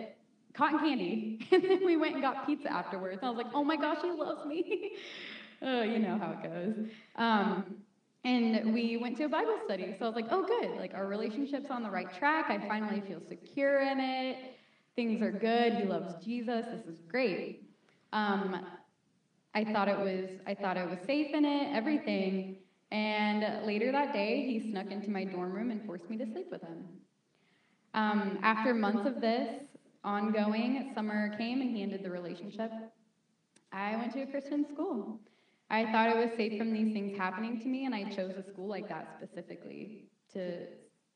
cotton 0.53 0.79
candy. 0.79 1.39
And 1.51 1.63
then 1.63 1.85
we 1.85 1.97
went 1.97 2.13
and 2.13 2.21
got 2.21 2.45
pizza 2.45 2.71
afterwards. 2.71 3.19
And 3.21 3.27
I 3.27 3.29
was 3.31 3.37
like, 3.37 3.53
oh 3.53 3.63
my 3.63 3.75
gosh, 3.77 3.99
he 4.01 4.11
loves 4.11 4.45
me. 4.45 4.91
oh, 5.61 5.81
you 5.83 5.99
know 5.99 6.17
how 6.17 6.31
it 6.31 6.43
goes. 6.43 6.75
Um, 7.15 7.77
And 8.25 8.73
we 8.73 8.97
went 8.97 9.17
to 9.17 9.23
a 9.25 9.29
Bible 9.29 9.57
study. 9.65 9.95
So 9.97 10.05
I 10.05 10.09
was 10.09 10.15
like, 10.15 10.27
oh, 10.29 10.45
good. 10.45 10.77
Like, 10.77 10.93
our 10.93 11.07
relationship's 11.07 11.69
on 11.69 11.83
the 11.83 11.89
right 11.89 12.11
track. 12.17 12.49
I 12.49 12.59
finally 12.67 13.01
feel 13.01 13.21
secure 13.29 13.81
in 13.81 13.99
it. 13.99 14.37
Things 14.95 15.21
are 15.21 15.31
good. 15.31 15.73
He 15.75 15.83
loves 15.85 16.13
Jesus. 16.23 16.65
This 16.71 16.85
is 16.85 16.99
great. 17.07 17.69
Um, 18.11 18.65
I 19.55 19.63
thought 19.63 19.87
it 19.87 19.97
was 19.97 20.29
I 20.45 20.53
thought 20.55 20.77
I 20.77 20.85
was 20.85 20.99
safe 21.05 21.33
in 21.33 21.45
it, 21.45 21.75
everything. 21.75 22.57
And 22.91 23.65
later 23.65 23.91
that 23.91 24.13
day, 24.13 24.45
he 24.47 24.71
snuck 24.71 24.91
into 24.91 25.09
my 25.11 25.23
dorm 25.23 25.53
room 25.53 25.71
and 25.71 25.85
forced 25.85 26.09
me 26.09 26.17
to 26.17 26.25
sleep 26.25 26.47
with 26.51 26.61
him. 26.61 26.85
Um, 27.93 28.39
after 28.43 28.73
months 28.73 29.05
of 29.07 29.21
this 29.21 29.63
ongoing, 30.03 30.91
summer 30.93 31.35
came 31.37 31.61
and 31.61 31.75
he 31.75 31.81
ended 31.83 32.03
the 32.03 32.11
relationship. 32.11 32.71
I 33.71 33.95
went 33.95 34.13
to 34.13 34.21
a 34.21 34.27
Christian 34.27 34.65
school. 34.71 35.19
I 35.69 35.91
thought 35.91 36.09
it 36.09 36.17
was 36.17 36.35
safe 36.35 36.57
from 36.57 36.73
these 36.73 36.93
things 36.93 37.17
happening 37.17 37.59
to 37.59 37.67
me, 37.67 37.85
and 37.85 37.93
I 37.93 38.05
chose 38.05 38.33
a 38.35 38.43
school 38.43 38.67
like 38.67 38.89
that 38.89 39.19
specifically 39.21 40.09
to 40.33 40.65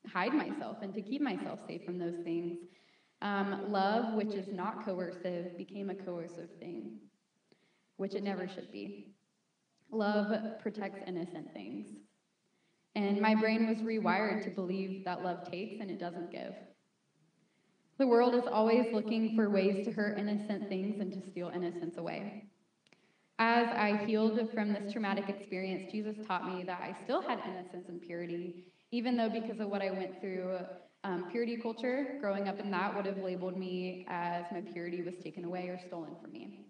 hide 0.06 0.32
myself 0.34 0.78
and 0.82 0.94
to 0.94 1.02
keep 1.02 1.20
myself 1.20 1.58
safe 1.66 1.84
from 1.84 1.98
those 1.98 2.18
things. 2.24 2.58
Um, 3.22 3.72
love, 3.72 4.14
which 4.14 4.34
is 4.34 4.48
not 4.52 4.84
coercive, 4.84 5.56
became 5.56 5.90
a 5.90 5.94
coercive 5.94 6.50
thing, 6.60 6.98
which 7.96 8.14
it 8.14 8.22
never 8.22 8.46
should 8.46 8.70
be. 8.70 9.14
Love 9.90 10.58
protects 10.60 11.00
innocent 11.06 11.52
things. 11.52 11.86
And 12.96 13.20
my 13.20 13.34
brain 13.34 13.66
was 13.66 13.78
rewired 13.78 14.44
to 14.44 14.50
believe 14.50 15.04
that 15.04 15.22
love 15.24 15.50
takes 15.50 15.80
and 15.80 15.90
it 15.90 15.98
doesn't 15.98 16.30
give. 16.30 16.54
The 17.98 18.06
world 18.06 18.34
is 18.34 18.44
always 18.46 18.92
looking 18.92 19.36
for 19.36 19.50
ways 19.50 19.84
to 19.86 19.92
hurt 19.92 20.18
innocent 20.18 20.68
things 20.68 21.00
and 21.00 21.12
to 21.12 21.30
steal 21.30 21.50
innocence 21.54 21.96
away. 21.96 22.44
As 23.38 23.68
I 23.68 24.04
healed 24.06 24.48
from 24.52 24.72
this 24.72 24.92
traumatic 24.92 25.28
experience, 25.28 25.90
Jesus 25.90 26.16
taught 26.26 26.46
me 26.46 26.64
that 26.64 26.80
I 26.80 26.96
still 27.04 27.20
had 27.20 27.40
innocence 27.48 27.88
and 27.88 28.00
purity, 28.00 28.64
even 28.92 29.16
though 29.16 29.28
because 29.28 29.60
of 29.60 29.68
what 29.68 29.82
I 29.82 29.90
went 29.90 30.20
through, 30.20 30.58
um, 31.02 31.30
purity 31.30 31.56
culture, 31.56 32.18
growing 32.20 32.48
up 32.48 32.60
in 32.60 32.70
that, 32.70 32.94
would 32.94 33.06
have 33.06 33.18
labeled 33.18 33.56
me 33.56 34.06
as 34.08 34.44
my 34.52 34.60
purity 34.60 35.02
was 35.02 35.16
taken 35.18 35.44
away 35.44 35.68
or 35.68 35.78
stolen 35.78 36.14
from 36.20 36.32
me. 36.32 36.60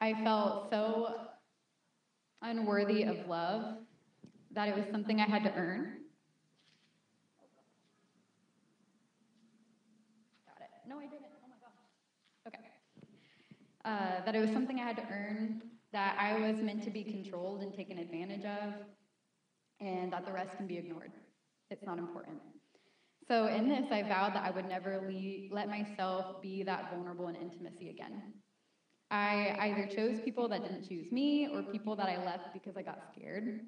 I 0.00 0.14
felt 0.24 0.70
so 0.70 1.28
unworthy 2.42 3.02
of 3.04 3.26
love 3.28 3.78
that 4.56 4.68
it 4.68 4.74
was 4.74 4.86
something 4.90 5.20
I 5.20 5.26
had 5.26 5.44
to 5.44 5.52
earn. 5.54 5.98
Got 10.46 10.62
it. 10.62 10.70
No, 10.88 10.98
I 10.98 11.02
didn't. 11.02 11.26
Oh 11.44 11.48
my 11.48 11.56
gosh. 11.60 12.48
Okay. 12.48 12.64
Uh, 13.84 14.24
that 14.24 14.34
it 14.34 14.40
was 14.40 14.50
something 14.50 14.80
I 14.80 14.84
had 14.84 14.96
to 14.96 15.06
earn, 15.12 15.60
that 15.92 16.16
I 16.18 16.40
was 16.40 16.56
meant 16.62 16.82
to 16.84 16.90
be 16.90 17.04
controlled 17.04 17.62
and 17.62 17.74
taken 17.74 17.98
advantage 17.98 18.46
of, 18.46 18.72
and 19.80 20.10
that 20.12 20.24
the 20.24 20.32
rest 20.32 20.56
can 20.56 20.66
be 20.66 20.78
ignored. 20.78 21.12
It's 21.70 21.84
not 21.84 21.98
important. 21.98 22.38
So, 23.28 23.48
in 23.48 23.68
this, 23.68 23.84
I 23.90 24.04
vowed 24.04 24.34
that 24.34 24.44
I 24.44 24.50
would 24.50 24.68
never 24.68 25.12
let 25.50 25.68
myself 25.68 26.40
be 26.40 26.62
that 26.62 26.90
vulnerable 26.94 27.28
in 27.28 27.36
intimacy 27.36 27.90
again. 27.90 28.22
I 29.10 29.54
either 29.60 29.86
chose 29.86 30.18
people 30.20 30.48
that 30.48 30.62
didn't 30.62 30.88
choose 30.88 31.12
me 31.12 31.48
or 31.52 31.62
people 31.62 31.94
that 31.96 32.08
I 32.08 32.24
left 32.24 32.54
because 32.54 32.76
I 32.76 32.82
got 32.82 33.02
scared. 33.12 33.60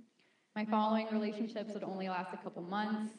My 0.59 0.65
following 0.65 1.07
relationships 1.13 1.73
would 1.73 1.85
only 1.85 2.09
last 2.09 2.35
a 2.35 2.37
couple 2.39 2.63
months. 2.63 3.13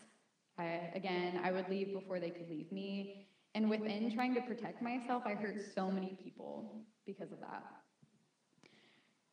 I, 0.58 0.92
again, 0.94 1.40
I 1.42 1.54
would 1.54 1.70
leave 1.70 1.94
before 1.94 2.20
they 2.20 2.32
could 2.32 2.50
leave 2.50 2.70
me. 2.70 3.28
And 3.56 3.70
within 3.70 4.14
trying 4.14 4.36
to 4.36 4.42
protect 4.42 4.82
myself, 4.82 5.24
I 5.26 5.36
hurt 5.36 5.56
so 5.74 5.90
many 5.90 6.18
people 6.22 6.84
because 7.06 7.32
of 7.32 7.40
that. 7.40 7.64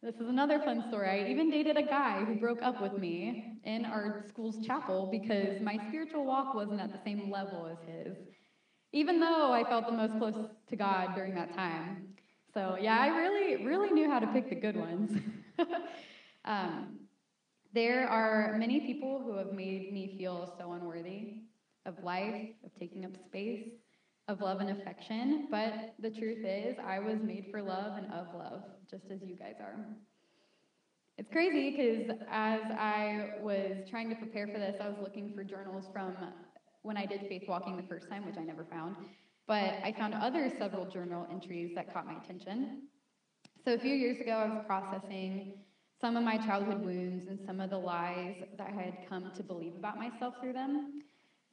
This 0.05 0.15
is 0.21 0.29
another 0.29 0.61
fun 0.61 0.85
story. 0.87 1.09
I 1.09 1.29
even 1.29 1.51
dated 1.51 1.77
a 1.77 1.83
guy 1.83 2.25
who 2.25 2.37
broke 2.37 2.63
up 2.63 2.81
with 2.81 2.97
me 2.97 3.59
in 3.65 3.85
our 3.85 4.23
school's 4.29 4.65
chapel 4.65 5.09
because 5.11 5.61
my 5.61 5.77
spiritual 5.89 6.25
walk 6.25 6.55
wasn't 6.55 6.81
at 6.81 6.93
the 6.93 7.01
same 7.05 7.29
level 7.29 7.67
as 7.67 7.79
his, 7.89 8.17
even 8.93 9.19
though 9.19 9.53
I 9.53 9.65
felt 9.65 9.87
the 9.87 9.93
most 9.93 10.17
close 10.17 10.49
to 10.69 10.77
God 10.77 11.17
during 11.17 11.35
that 11.35 11.57
time. 11.57 12.15
So, 12.55 12.79
yeah, 12.81 13.01
I 13.01 13.09
really, 13.09 13.67
really 13.67 13.91
knew 13.91 14.09
how 14.09 14.21
to 14.21 14.29
pick 14.29 14.49
the 14.49 14.55
good 14.55 14.77
ones. 14.77 15.11
um, 16.45 17.06
there 17.73 18.09
are 18.09 18.57
many 18.59 18.81
people 18.81 19.23
who 19.25 19.37
have 19.37 19.53
made 19.53 19.93
me 19.93 20.15
feel 20.19 20.55
so 20.59 20.73
unworthy 20.73 21.43
of 21.85 22.03
life, 22.03 22.51
of 22.65 22.71
taking 22.79 23.05
up 23.05 23.13
space, 23.27 23.69
of 24.29 24.41
love 24.41 24.61
and 24.61 24.71
affection, 24.71 25.49
but 25.51 25.95
the 26.01 26.11
truth 26.11 26.45
is, 26.45 26.77
I 26.85 26.99
was 26.99 27.19
made 27.23 27.47
for 27.51 27.63
love 27.63 27.97
and 27.97 28.13
of 28.13 28.35
love, 28.35 28.63
just 28.91 29.05
as 29.11 29.23
you 29.23 29.37
guys 29.37 29.57
are. 29.61 29.77
It's 31.19 31.31
crazy 31.31 31.71
because 31.71 32.19
as 32.31 32.61
I 32.79 33.31
was 33.41 33.89
trying 33.89 34.11
to 34.11 34.17
prepare 34.17 34.47
for 34.47 34.59
this, 34.59 34.77
I 34.81 34.89
was 34.89 34.99
looking 35.01 35.33
for 35.35 35.45
journals 35.45 35.85
from 35.93 36.15
when 36.83 36.97
I 36.97 37.07
did 37.07 37.27
faith 37.29 37.45
walking 37.49 37.77
the 37.77 37.83
first 37.83 38.09
time, 38.09 38.27
which 38.27 38.37
I 38.37 38.45
never 38.45 38.65
found. 38.65 38.97
But 39.47 39.75
I 39.85 39.95
found 39.97 40.15
other 40.15 40.51
several 40.59 40.85
journal 40.85 41.27
entries 41.31 41.73
that 41.75 41.93
caught 41.93 42.07
my 42.07 42.15
attention. 42.23 42.83
So 43.65 43.75
a 43.75 43.79
few 43.79 43.95
years 43.95 44.21
ago, 44.21 44.33
I 44.33 44.49
was 44.49 44.65
processing 44.67 45.55
some 46.01 46.17
of 46.17 46.23
my 46.25 46.37
childhood 46.39 46.85
wounds 46.85 47.29
and 47.29 47.39
some 47.47 47.61
of 47.61 47.71
the 47.71 47.79
lies 47.79 48.37
that 48.57 48.69
I 48.69 48.71
had 48.71 49.09
come 49.09 49.33
to 49.37 49.43
believe 49.43 49.75
about 49.77 49.99
myself 49.99 50.35
through 50.41 50.53
them 50.55 51.03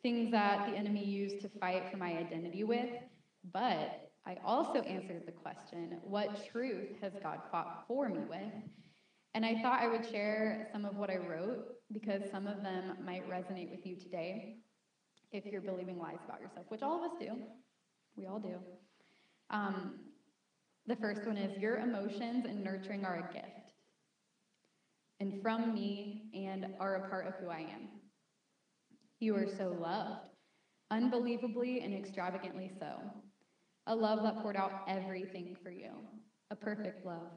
things 0.04 0.32
that 0.32 0.70
the 0.70 0.78
enemy 0.78 1.04
used 1.04 1.42
to 1.42 1.50
fight 1.60 1.84
for 1.90 1.98
my 1.98 2.18
identity 2.18 2.64
with, 2.64 2.90
but 3.54 4.12
I 4.26 4.38
also 4.46 4.82
answered 4.82 5.24
the 5.26 5.32
question 5.32 5.98
what 6.04 6.46
truth 6.52 6.90
has 7.02 7.14
God 7.24 7.40
fought 7.52 7.86
for 7.88 8.10
me 8.10 8.20
with? 8.30 8.54
And 9.34 9.46
I 9.46 9.62
thought 9.62 9.82
I 9.82 9.88
would 9.88 10.06
share 10.06 10.68
some 10.72 10.86
of 10.86 10.98
what 10.98 11.10
I 11.10 11.18
wrote 11.18 11.66
because 11.92 12.22
some 12.30 12.48
of 12.48 12.62
them 12.62 12.98
might 13.04 13.28
resonate 13.30 13.72
with 13.72 13.86
you 13.86 13.96
today 13.96 14.58
if 15.32 15.46
you're 15.46 15.62
believing 15.62 15.98
lies 15.98 16.20
about 16.26 16.42
yourself, 16.42 16.66
which 16.70 16.84
all 16.84 17.04
of 17.04 17.12
us 17.12 17.18
do. 17.20 17.32
We 18.16 18.28
all 18.28 18.40
do. 18.40 18.56
Um, 19.50 19.96
the 20.86 20.96
first 20.98 21.26
one 21.26 21.38
is 21.38 21.58
Your 21.58 21.78
emotions 21.78 22.46
and 22.46 22.64
nurturing 22.64 23.06
are 23.06 23.16
a 23.16 23.34
gift, 23.34 23.63
and 25.24 25.42
from 25.42 25.74
me, 25.74 26.30
and 26.34 26.68
are 26.82 26.96
a 26.96 27.10
part 27.10 27.28
of 27.28 27.36
who 27.36 27.50
I 27.50 27.62
am. 27.62 27.88
You 29.22 29.36
are 29.38 29.48
so 29.48 29.70
loved, 29.70 30.28
unbelievably 30.92 31.82
and 31.82 31.94
extravagantly 31.94 32.72
so. 32.78 33.00
A 33.88 33.96
love 33.96 34.24
that 34.24 34.42
poured 34.42 34.58
out 34.58 34.74
everything 34.86 35.56
for 35.64 35.72
you, 35.72 35.92
a 36.52 36.56
perfect 36.58 37.06
love. 37.06 37.32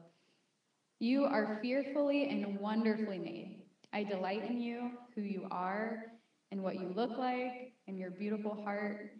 You 0.99 1.25
are 1.25 1.59
fearfully 1.61 2.29
and 2.29 2.59
wonderfully 2.59 3.19
made. 3.19 3.63
I 3.93 4.03
delight 4.03 4.43
in 4.49 4.59
you, 4.59 4.91
who 5.15 5.21
you 5.21 5.47
are, 5.49 6.03
and 6.51 6.61
what 6.63 6.75
you 6.75 6.89
look 6.93 7.17
like, 7.17 7.73
and 7.87 7.97
your 7.97 8.11
beautiful 8.11 8.55
heart 8.63 9.11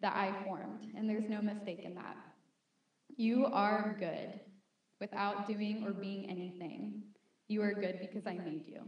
that 0.00 0.16
I 0.16 0.32
formed. 0.44 0.88
And 0.96 1.08
there's 1.08 1.28
no 1.28 1.42
mistake 1.42 1.80
in 1.84 1.94
that. 1.96 2.16
You 3.16 3.46
are 3.46 3.96
good 3.98 4.40
without 5.00 5.46
doing 5.46 5.84
or 5.84 5.92
being 5.92 6.30
anything. 6.30 7.13
You 7.48 7.62
are 7.62 7.72
good 7.72 7.98
because 8.00 8.26
I 8.26 8.36
made 8.38 8.66
you. 8.66 8.80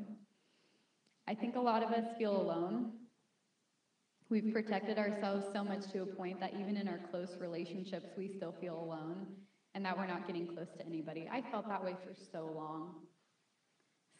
I 1.29 1.35
think 1.35 1.57
a 1.57 1.61
lot 1.61 1.83
of 1.83 1.91
us 1.93 2.05
feel 2.17 2.35
alone 2.41 2.93
We've 4.29 4.51
protected 4.53 4.99
ourselves 4.99 5.47
so 5.53 5.63
much 5.65 5.87
to 5.93 6.03
a 6.03 6.07
point 6.07 6.41
that 6.41 6.55
even 6.55 6.77
in 6.77 6.89
our 6.89 6.99
close 6.99 7.37
relationships, 7.41 8.11
we 8.17 8.29
still 8.29 8.53
feel 8.61 8.79
alone 8.79 9.27
and 9.75 9.85
that 9.85 9.97
we're 9.97 10.07
not 10.07 10.27
getting 10.27 10.47
close 10.47 10.73
to 10.79 10.87
anybody. 10.87 11.29
I 11.31 11.43
felt 11.43 11.69
that 11.69 11.83
way 11.85 11.97
for 12.05 12.13
so 12.15 12.51
long. 12.55 13.07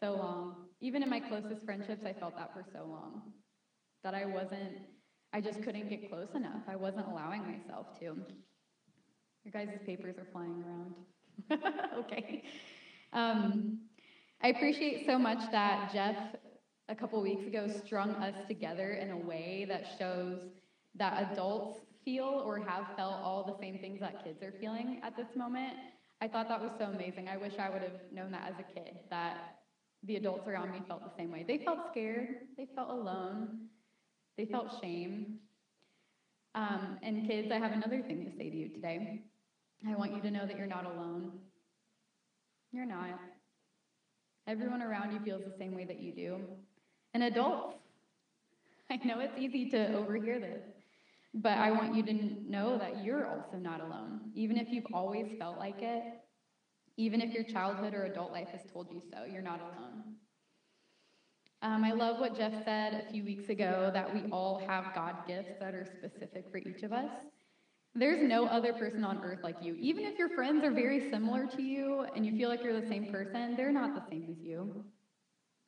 So 0.01 0.15
long. 0.15 0.69
Even 0.81 1.03
in 1.03 1.09
my 1.09 1.21
closest 1.21 1.65
friendships, 1.65 2.05
I 2.05 2.13
felt 2.13 2.37
that 2.37 2.53
for 2.53 2.63
so 2.73 2.85
long. 2.87 3.23
That 4.05 4.15
I 4.15 4.25
wasn't, 4.27 4.79
I 5.33 5.41
just 5.41 5.63
couldn't 5.63 5.89
get 5.89 6.09
close 6.09 6.35
enough. 6.35 6.63
I 6.69 6.77
wasn't 6.77 7.07
allowing 7.09 7.47
myself 7.47 7.99
to. 8.01 8.17
Your 9.45 9.53
guys' 9.53 9.79
papers 9.85 10.19
are 10.19 10.27
flying 10.33 10.63
around. 10.63 10.95
okay. 11.99 12.43
Um, 13.13 13.79
I 14.43 14.49
appreciate 14.49 15.07
so 15.07 15.19
much 15.19 15.51
that 15.51 15.93
Jeff 15.93 16.17
a 16.89 16.95
couple 16.95 17.21
weeks 17.23 17.47
ago 17.47 17.69
strung 17.85 18.11
us 18.11 18.35
together 18.47 18.93
in 18.93 19.11
a 19.11 19.17
way 19.17 19.67
that 19.69 19.87
shows 19.99 20.41
that 20.95 21.33
adults 21.33 21.81
feel 22.05 22.43
or 22.45 22.59
have 22.59 22.87
felt 22.97 23.15
all 23.15 23.45
the 23.45 23.61
same 23.61 23.79
things 23.79 24.01
that 24.01 24.23
kids 24.25 24.43
are 24.43 24.53
feeling 24.61 25.01
at 25.03 25.17
this 25.17 25.27
moment. 25.35 25.75
I 26.21 26.29
thought 26.29 26.49
that 26.49 26.61
was 26.61 26.71
so 26.79 26.85
amazing. 26.87 27.29
I 27.29 27.37
wish 27.37 27.55
I 27.59 27.69
would 27.69 27.83
have 27.83 28.01
known 28.13 28.31
that 28.33 28.49
as 28.49 28.55
a 28.61 28.63
kid, 28.63 28.97
that 29.11 29.59
the 30.05 30.17
adults 30.17 30.47
around 30.47 30.71
me 30.71 30.81
felt 30.87 31.03
the 31.03 31.21
same 31.21 31.33
way. 31.33 31.45
They 31.47 31.59
felt 31.59 31.81
scared, 31.91 32.29
they 32.57 32.69
felt 32.75 32.91
alone, 32.91 33.67
they 34.39 34.45
felt 34.45 34.81
shame. 34.81 35.39
Um, 36.55 36.99
and 37.03 37.27
kids, 37.27 37.51
I 37.51 37.59
have 37.59 37.73
another 37.73 38.01
thing 38.01 38.25
to 38.25 38.31
say 38.37 38.49
to 38.49 38.57
you 38.57 38.69
today. 38.69 39.25
I 39.87 39.95
want 39.95 40.15
you 40.15 40.21
to 40.23 40.31
know 40.31 40.47
that 40.47 40.57
you're 40.57 40.67
not 40.67 40.87
alone. 40.87 41.33
You're 42.73 42.87
not. 42.87 43.19
Everyone 44.47 44.83
around 44.83 45.13
you 45.13 45.21
feels 45.21 45.43
the 45.45 45.57
same 45.59 45.75
way 45.75 45.85
that 45.85 46.01
you 46.01 46.13
do 46.13 46.39
and 47.15 47.25
adults. 47.25 47.77
I 48.91 48.97
know 49.05 49.19
it's 49.19 49.37
easy 49.37 49.69
to 49.71 49.95
overhear 49.95 50.39
this, 50.39 50.63
but 51.35 51.59
I 51.59 51.73
want 51.73 51.95
you 51.97 52.03
to 52.05 52.13
know 52.49 52.79
that 52.79 53.05
you're 53.05 53.27
also 53.27 53.57
not 53.57 53.81
alone. 53.81 54.31
Even 54.35 54.57
if 54.57 54.69
you've 54.71 54.87
always 54.93 55.27
felt 55.39 55.59
like 55.59 55.83
it, 55.83 56.03
even 56.97 57.21
if 57.21 57.35
your 57.35 57.43
childhood 57.45 57.95
or 57.95 58.05
adult 58.05 58.33
life 58.33 58.49
has 58.49 58.61
told 58.73 58.89
you 58.93 59.03
so, 59.13 59.25
you're 59.25 59.43
not 59.43 59.61
alone. 59.61 60.15
Um, 61.63 61.85
I 61.85 61.93
love 61.93 62.21
what 62.21 62.37
Jeff 62.37 62.53
said 62.65 63.05
a 63.07 63.11
few 63.11 63.25
weeks 63.25 63.49
ago 63.49 63.91
that 63.93 64.15
we 64.15 64.31
all 64.31 64.63
have 64.69 64.95
God 64.95 65.27
gifts 65.27 65.59
that 65.59 65.75
are 65.75 65.87
specific 65.99 66.47
for 66.53 66.59
each 66.59 66.83
of 66.85 66.93
us. 66.93 67.11
There's 67.99 68.23
no 68.29 68.45
other 68.47 68.75
person 68.75 69.05
on 69.05 69.25
earth 69.25 69.39
like 69.43 69.57
you. 69.63 69.75
Even 69.81 70.05
if 70.05 70.19
your 70.19 70.29
friends 70.29 70.63
are 70.65 70.71
very 70.71 71.11
similar 71.11 71.47
to 71.47 71.63
you 71.63 72.05
and 72.15 72.27
you 72.27 72.37
feel 72.37 72.51
like 72.51 72.63
you're 72.63 72.79
the 72.79 72.87
same 72.89 73.11
person, 73.11 73.57
they're 73.57 73.73
not 73.73 73.95
the 73.95 74.03
same 74.11 74.27
as 74.31 74.37
you. 74.45 74.85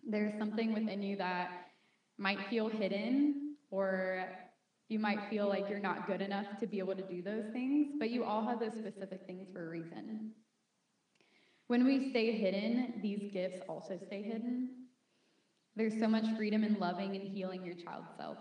There's 0.07 0.39
something 0.39 0.75
within 0.75 1.03
you 1.03 1.17
that 1.17 1.71
might 2.19 2.39
feel 2.51 2.69
hidden, 2.69 3.57
or 3.71 4.29
you 4.91 4.99
might 4.99 5.31
feel 5.31 5.49
like 5.49 5.71
you're 5.71 5.79
not 5.81 6.07
good 6.07 6.21
enough 6.21 6.47
to 6.61 6.67
be 6.67 6.79
able 6.79 6.95
to 6.97 7.03
do 7.03 7.23
those 7.23 7.45
things, 7.53 7.95
but 7.99 8.11
you 8.11 8.25
all 8.25 8.45
have 8.45 8.61
those 8.61 8.75
specific 8.75 9.23
things 9.27 9.49
for 9.53 9.67
a 9.67 9.71
reason. 9.71 10.33
When 11.69 11.87
we 11.87 12.11
stay 12.11 12.33
hidden, 12.33 13.01
these 13.03 13.31
gifts 13.33 13.61
also 13.69 13.99
stay 14.07 14.23
hidden. 14.23 14.71
There's 15.77 15.99
so 15.99 16.09
much 16.09 16.25
freedom 16.37 16.63
in 16.65 16.79
loving 16.79 17.15
and 17.17 17.27
healing 17.27 17.65
your 17.65 17.75
child 17.75 18.05
self. 18.19 18.37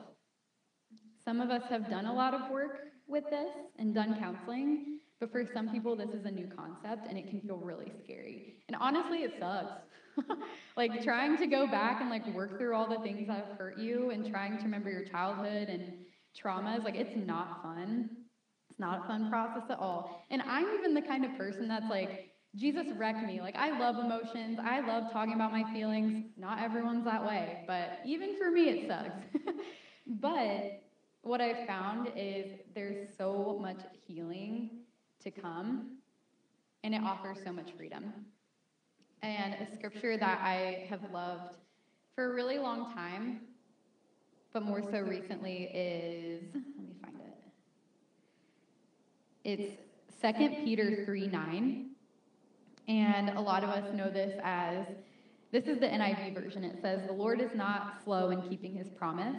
Some 1.23 1.41
of 1.41 1.49
us 1.49 1.63
have 1.69 1.89
done 1.89 2.05
a 2.05 2.13
lot 2.13 2.33
of 2.33 2.49
work 2.49 2.79
with 3.07 3.23
this 3.29 3.49
and 3.77 3.93
done 3.93 4.17
counseling, 4.19 4.99
but 5.19 5.31
for 5.31 5.43
some 5.53 5.69
people, 5.69 5.95
this 5.95 6.09
is 6.09 6.25
a 6.25 6.31
new 6.31 6.47
concept 6.55 7.07
and 7.07 7.17
it 7.17 7.29
can 7.29 7.41
feel 7.41 7.57
really 7.57 7.91
scary. 8.03 8.55
And 8.67 8.77
honestly, 8.79 9.19
it 9.19 9.33
sucks. 9.39 9.81
like 10.77 11.03
trying 11.03 11.37
to 11.37 11.47
go 11.47 11.67
back 11.67 12.01
and 12.01 12.09
like 12.09 12.25
work 12.33 12.57
through 12.57 12.75
all 12.75 12.87
the 12.87 12.99
things 12.99 13.27
that 13.27 13.45
have 13.45 13.57
hurt 13.57 13.77
you 13.77 14.09
and 14.11 14.29
trying 14.29 14.57
to 14.57 14.63
remember 14.63 14.89
your 14.89 15.05
childhood 15.05 15.69
and 15.69 15.93
traumas, 16.39 16.83
like 16.83 16.95
it's 16.95 17.15
not 17.15 17.61
fun. 17.63 18.09
It's 18.69 18.79
not 18.79 19.05
a 19.05 19.07
fun 19.07 19.29
process 19.29 19.63
at 19.69 19.79
all. 19.79 20.23
And 20.29 20.41
I'm 20.43 20.67
even 20.79 20.93
the 20.93 21.01
kind 21.01 21.25
of 21.25 21.35
person 21.37 21.67
that's 21.67 21.89
like, 21.89 22.31
Jesus 22.55 22.87
wrecked 22.95 23.25
me. 23.25 23.39
Like, 23.39 23.55
I 23.55 23.77
love 23.77 24.03
emotions. 24.03 24.57
I 24.61 24.79
love 24.79 25.11
talking 25.11 25.33
about 25.33 25.51
my 25.51 25.63
feelings. 25.73 26.25
Not 26.37 26.61
everyone's 26.61 27.05
that 27.05 27.23
way, 27.23 27.63
but 27.67 27.99
even 28.05 28.35
for 28.37 28.49
me, 28.49 28.69
it 28.69 28.87
sucks. 28.87 29.25
but 30.07 30.81
what 31.27 31.41
I've 31.41 31.67
found 31.67 32.09
is 32.15 32.45
there's 32.73 33.09
so 33.17 33.59
much 33.61 33.81
healing 34.07 34.69
to 35.23 35.29
come, 35.29 35.97
and 36.83 36.95
it 36.95 37.01
offers 37.03 37.39
so 37.43 37.51
much 37.51 37.71
freedom. 37.75 38.13
And 39.23 39.55
a 39.55 39.75
scripture 39.75 40.15
that 40.17 40.39
I 40.41 40.87
have 40.89 41.01
loved 41.11 41.57
for 42.15 42.31
a 42.31 42.33
really 42.33 42.59
long 42.59 42.93
time, 42.93 43.41
but 44.53 44.63
more 44.63 44.81
so 44.81 44.99
recently, 44.99 45.63
is 45.73 46.43
let 46.53 46.85
me 46.85 46.95
find 47.03 47.19
it. 47.19 47.37
It's 49.43 49.77
2 50.21 50.63
Peter 50.63 51.03
3 51.05 51.27
9. 51.27 51.89
And 52.87 53.29
a 53.31 53.41
lot 53.41 53.65
of 53.65 53.69
us 53.69 53.93
know 53.93 54.09
this 54.09 54.39
as 54.43 54.85
this 55.51 55.65
is 55.65 55.79
the 55.79 55.87
NIV 55.87 56.33
version. 56.33 56.63
It 56.63 56.79
says, 56.81 57.01
The 57.05 57.13
Lord 57.13 57.41
is 57.41 57.53
not 57.53 58.01
slow 58.03 58.29
in 58.29 58.41
keeping 58.43 58.73
his 58.73 58.87
promise 58.89 59.35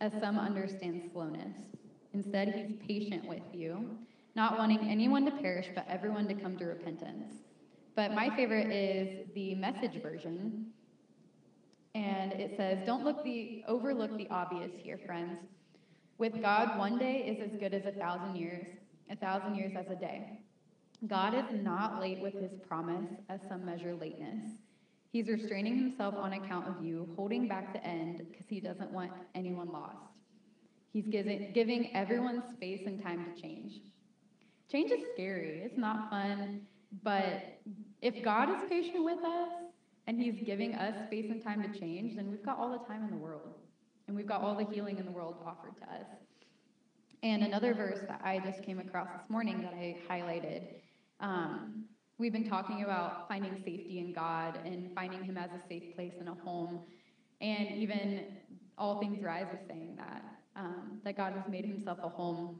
as 0.00 0.12
some 0.20 0.38
understand 0.38 1.02
slowness. 1.12 1.54
Instead, 2.14 2.48
he's 2.54 2.76
patient 2.86 3.26
with 3.26 3.42
you, 3.52 3.98
not 4.34 4.58
wanting 4.58 4.88
anyone 4.88 5.24
to 5.24 5.30
perish, 5.30 5.66
but 5.74 5.86
everyone 5.88 6.26
to 6.28 6.34
come 6.34 6.56
to 6.58 6.64
repentance. 6.64 7.34
But 7.94 8.14
my 8.14 8.34
favorite 8.36 8.70
is 8.70 9.26
the 9.34 9.54
message 9.56 10.00
version. 10.00 10.66
And 11.94 12.32
it 12.32 12.56
says, 12.56 12.78
Don't 12.86 13.04
look 13.04 13.24
the, 13.24 13.64
overlook 13.66 14.16
the 14.16 14.28
obvious 14.30 14.70
here, 14.76 14.98
friends. 15.04 15.38
With 16.16 16.40
God, 16.40 16.78
one 16.78 16.98
day 16.98 17.24
is 17.26 17.52
as 17.52 17.58
good 17.58 17.74
as 17.74 17.86
a 17.86 17.92
thousand 17.92 18.36
years, 18.36 18.66
a 19.10 19.16
thousand 19.16 19.56
years 19.56 19.72
as 19.76 19.86
a 19.90 19.96
day. 19.96 20.40
God 21.06 21.34
is 21.34 21.62
not 21.62 22.00
late 22.00 22.20
with 22.20 22.34
his 22.34 22.52
promise, 22.66 23.08
as 23.28 23.40
some 23.48 23.64
measure 23.64 23.94
lateness. 23.94 24.44
He's 25.10 25.28
restraining 25.28 25.76
himself 25.78 26.14
on 26.16 26.34
account 26.34 26.68
of 26.68 26.84
you, 26.84 27.08
holding 27.16 27.48
back 27.48 27.72
the 27.72 27.84
end 27.84 28.18
because 28.30 28.46
he 28.48 28.60
doesn't 28.60 28.92
want 28.92 29.10
anyone 29.34 29.68
lost. 29.68 29.96
He's 30.92 31.06
giving 31.06 31.90
everyone 31.94 32.42
space 32.52 32.82
and 32.86 33.02
time 33.02 33.24
to 33.24 33.40
change. 33.40 33.80
Change 34.70 34.90
is 34.90 35.00
scary, 35.14 35.62
it's 35.64 35.78
not 35.78 36.10
fun, 36.10 36.62
but 37.02 37.60
if 38.02 38.22
God 38.22 38.50
is 38.50 38.68
patient 38.68 39.04
with 39.04 39.24
us 39.24 39.50
and 40.06 40.20
he's 40.20 40.42
giving 40.44 40.74
us 40.74 40.94
space 41.06 41.30
and 41.30 41.42
time 41.42 41.62
to 41.62 41.78
change, 41.78 42.16
then 42.16 42.30
we've 42.30 42.44
got 42.44 42.58
all 42.58 42.70
the 42.70 42.84
time 42.86 43.04
in 43.04 43.10
the 43.10 43.16
world. 43.16 43.54
And 44.06 44.16
we've 44.16 44.26
got 44.26 44.42
all 44.42 44.54
the 44.54 44.64
healing 44.64 44.98
in 44.98 45.04
the 45.04 45.10
world 45.10 45.36
offered 45.46 45.76
to 45.78 45.84
us. 45.84 46.06
And 47.22 47.42
another 47.42 47.74
verse 47.74 48.00
that 48.08 48.20
I 48.24 48.38
just 48.38 48.62
came 48.62 48.78
across 48.78 49.08
this 49.18 49.28
morning 49.28 49.60
that 49.62 49.74
I 49.74 49.96
highlighted 50.08 50.62
um, 51.20 51.84
We've 52.20 52.32
been 52.32 52.48
talking 52.48 52.82
about 52.82 53.28
finding 53.28 53.54
safety 53.64 54.00
in 54.00 54.12
God 54.12 54.58
and 54.64 54.90
finding 54.92 55.22
Him 55.22 55.36
as 55.36 55.50
a 55.50 55.68
safe 55.68 55.94
place 55.94 56.14
and 56.18 56.28
a 56.28 56.34
home. 56.34 56.80
And 57.40 57.70
even 57.76 58.24
All 58.76 58.98
Things 58.98 59.22
Rise 59.22 59.46
is 59.52 59.60
saying 59.68 59.94
that, 59.98 60.24
um, 60.56 61.00
that 61.04 61.16
God 61.16 61.34
has 61.34 61.44
made 61.48 61.64
Himself 61.64 61.98
a 62.02 62.08
home. 62.08 62.58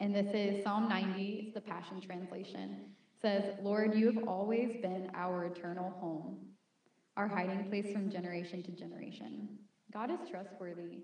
And 0.00 0.14
this 0.14 0.26
is 0.34 0.62
Psalm 0.62 0.90
90, 0.90 1.44
it's 1.46 1.54
the 1.54 1.60
Passion 1.62 2.02
Translation. 2.02 2.80
It 3.16 3.22
says, 3.22 3.54
Lord, 3.62 3.94
you 3.94 4.12
have 4.12 4.28
always 4.28 4.76
been 4.82 5.10
our 5.14 5.46
eternal 5.46 5.94
home, 5.98 6.36
our 7.16 7.26
hiding 7.26 7.70
place 7.70 7.90
from 7.94 8.10
generation 8.10 8.62
to 8.62 8.72
generation. 8.72 9.48
God 9.90 10.10
is 10.10 10.18
trustworthy. 10.30 10.98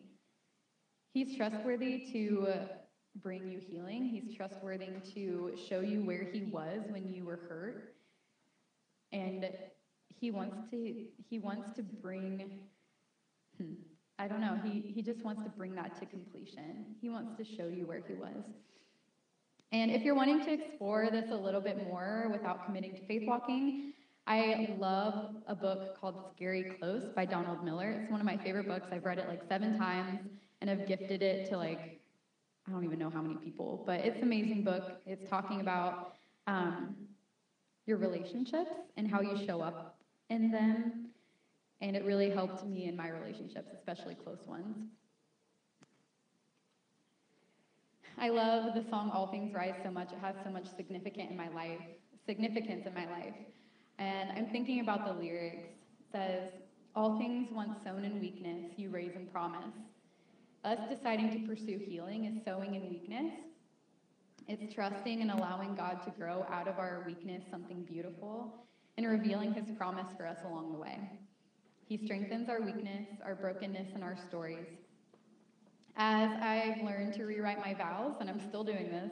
He's 1.14 1.34
trustworthy 1.38 2.06
to 2.12 2.52
bring 3.16 3.46
you 3.48 3.58
healing. 3.58 4.04
He's 4.06 4.28
trustworthy 4.28 5.00
to 5.14 5.52
show 5.56 5.80
you 5.80 6.02
where 6.02 6.22
he 6.22 6.42
was 6.42 6.84
when 6.88 7.08
you 7.08 7.24
were 7.24 7.36
hurt. 7.48 7.78
And 9.12 9.50
he 10.08 10.30
wants 10.30 10.58
to 10.70 10.94
he 11.28 11.38
wants 11.38 11.72
to 11.72 11.82
bring 11.82 12.50
hmm, 13.58 13.74
I 14.18 14.28
don't 14.28 14.40
know, 14.40 14.56
he 14.62 14.80
he 14.80 15.02
just 15.02 15.22
wants 15.22 15.42
to 15.42 15.50
bring 15.50 15.74
that 15.74 15.94
to 15.96 16.06
completion. 16.06 16.86
He 17.00 17.08
wants 17.08 17.34
to 17.36 17.44
show 17.44 17.68
you 17.68 17.86
where 17.86 18.00
he 18.00 18.14
was. 18.14 18.44
And 19.72 19.90
if 19.90 20.04
you're 20.04 20.14
wanting 20.14 20.40
to 20.40 20.52
explore 20.52 21.10
this 21.10 21.30
a 21.30 21.36
little 21.36 21.60
bit 21.60 21.76
more 21.78 22.28
without 22.30 22.60
committing 22.64 22.94
to 22.94 23.02
faith 23.02 23.24
walking, 23.26 23.76
I 24.26 24.56
love 24.78 25.14
a 25.46 25.54
book 25.54 25.94
called 25.94 26.20
Scary 26.30 26.64
Close 26.64 27.08
by 27.08 27.24
Donald 27.24 27.62
Miller. 27.62 27.90
It's 27.92 28.10
one 28.10 28.20
of 28.20 28.26
my 28.26 28.36
favorite 28.36 28.66
books. 28.66 28.88
I've 28.92 29.04
read 29.04 29.18
it 29.18 29.28
like 29.28 29.42
seven 29.42 29.72
times 29.72 30.20
and 30.60 30.70
I've 30.70 30.86
gifted 30.86 31.22
it 31.22 31.44
to 31.46 31.56
like 31.56 32.01
I 32.66 32.70
don't 32.70 32.84
even 32.84 32.98
know 32.98 33.10
how 33.10 33.20
many 33.20 33.34
people, 33.36 33.82
but 33.86 34.00
it's 34.00 34.18
an 34.18 34.22
amazing 34.22 34.62
book. 34.62 35.00
It's 35.04 35.28
talking 35.28 35.60
about 35.60 36.16
um, 36.46 36.94
your 37.86 37.96
relationships 37.96 38.70
and 38.96 39.10
how 39.10 39.20
you 39.20 39.44
show 39.46 39.60
up 39.60 39.98
in 40.30 40.50
them. 40.50 41.06
And 41.80 41.96
it 41.96 42.04
really 42.04 42.30
helped 42.30 42.64
me 42.64 42.86
in 42.86 42.96
my 42.96 43.08
relationships, 43.08 43.70
especially 43.76 44.14
close 44.14 44.46
ones. 44.46 44.76
I 48.18 48.28
love 48.28 48.74
the 48.74 48.88
song 48.88 49.10
All 49.12 49.26
Things 49.26 49.52
Rise 49.52 49.74
so 49.82 49.90
much. 49.90 50.12
It 50.12 50.18
has 50.20 50.36
so 50.44 50.50
much 50.50 50.66
significant 50.76 51.30
in 51.30 51.36
my 51.36 51.48
life, 51.48 51.80
significance 52.24 52.86
in 52.86 52.94
my 52.94 53.06
life. 53.10 53.34
And 53.98 54.30
I'm 54.38 54.46
thinking 54.52 54.80
about 54.80 55.04
the 55.04 55.12
lyrics. 55.12 55.64
It 55.64 56.06
says, 56.12 56.52
All 56.94 57.18
things 57.18 57.48
once 57.50 57.82
sown 57.82 58.04
in 58.04 58.20
weakness, 58.20 58.72
you 58.76 58.90
raise 58.90 59.16
in 59.16 59.26
promise. 59.26 59.74
Us 60.64 60.78
deciding 60.88 61.30
to 61.32 61.48
pursue 61.48 61.76
healing 61.76 62.24
is 62.24 62.44
sowing 62.44 62.76
in 62.76 62.88
weakness. 62.88 63.32
It's 64.46 64.72
trusting 64.72 65.20
and 65.20 65.32
allowing 65.32 65.74
God 65.74 66.04
to 66.04 66.10
grow 66.10 66.46
out 66.48 66.68
of 66.68 66.78
our 66.78 67.02
weakness 67.04 67.42
something 67.50 67.82
beautiful 67.82 68.64
and 68.96 69.04
revealing 69.08 69.52
his 69.52 69.76
promise 69.76 70.06
for 70.16 70.24
us 70.24 70.38
along 70.44 70.72
the 70.72 70.78
way. 70.78 71.00
He 71.88 71.96
strengthens 72.04 72.48
our 72.48 72.60
weakness, 72.60 73.08
our 73.24 73.34
brokenness, 73.34 73.88
and 73.94 74.04
our 74.04 74.16
stories. 74.28 74.68
As 75.96 76.30
I've 76.40 76.84
learned 76.84 77.14
to 77.14 77.24
rewrite 77.24 77.58
my 77.58 77.74
vows, 77.74 78.14
and 78.20 78.30
I'm 78.30 78.40
still 78.48 78.62
doing 78.62 78.88
this, 78.88 79.10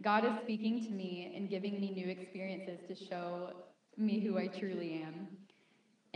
God 0.00 0.24
is 0.24 0.32
speaking 0.42 0.84
to 0.84 0.90
me 0.92 1.32
and 1.34 1.50
giving 1.50 1.80
me 1.80 1.90
new 1.90 2.06
experiences 2.06 2.78
to 2.86 2.94
show 2.94 3.50
me 3.96 4.20
who 4.20 4.38
I 4.38 4.46
truly 4.46 5.02
am. 5.04 5.26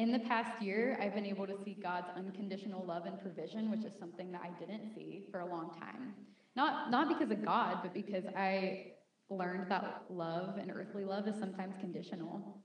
In 0.02 0.10
the 0.10 0.18
past 0.18 0.60
year, 0.60 0.98
I've 1.00 1.14
been 1.14 1.24
able 1.24 1.46
to 1.46 1.56
see 1.64 1.76
God's 1.80 2.08
unconditional 2.16 2.84
love 2.84 3.06
and 3.06 3.22
provision, 3.22 3.70
which 3.70 3.84
is 3.84 3.92
something 4.00 4.32
that 4.32 4.40
I 4.42 4.50
didn't 4.58 4.92
see 4.96 5.28
for 5.30 5.38
a 5.38 5.46
long 5.46 5.70
time. 5.78 6.12
Not, 6.56 6.90
not 6.90 7.06
because 7.06 7.30
of 7.30 7.44
God, 7.44 7.78
but 7.84 7.94
because 7.94 8.24
I 8.36 8.94
learned 9.30 9.70
that 9.70 10.02
love 10.10 10.58
and 10.58 10.72
earthly 10.72 11.04
love 11.04 11.28
is 11.28 11.36
sometimes 11.38 11.76
conditional 11.78 12.64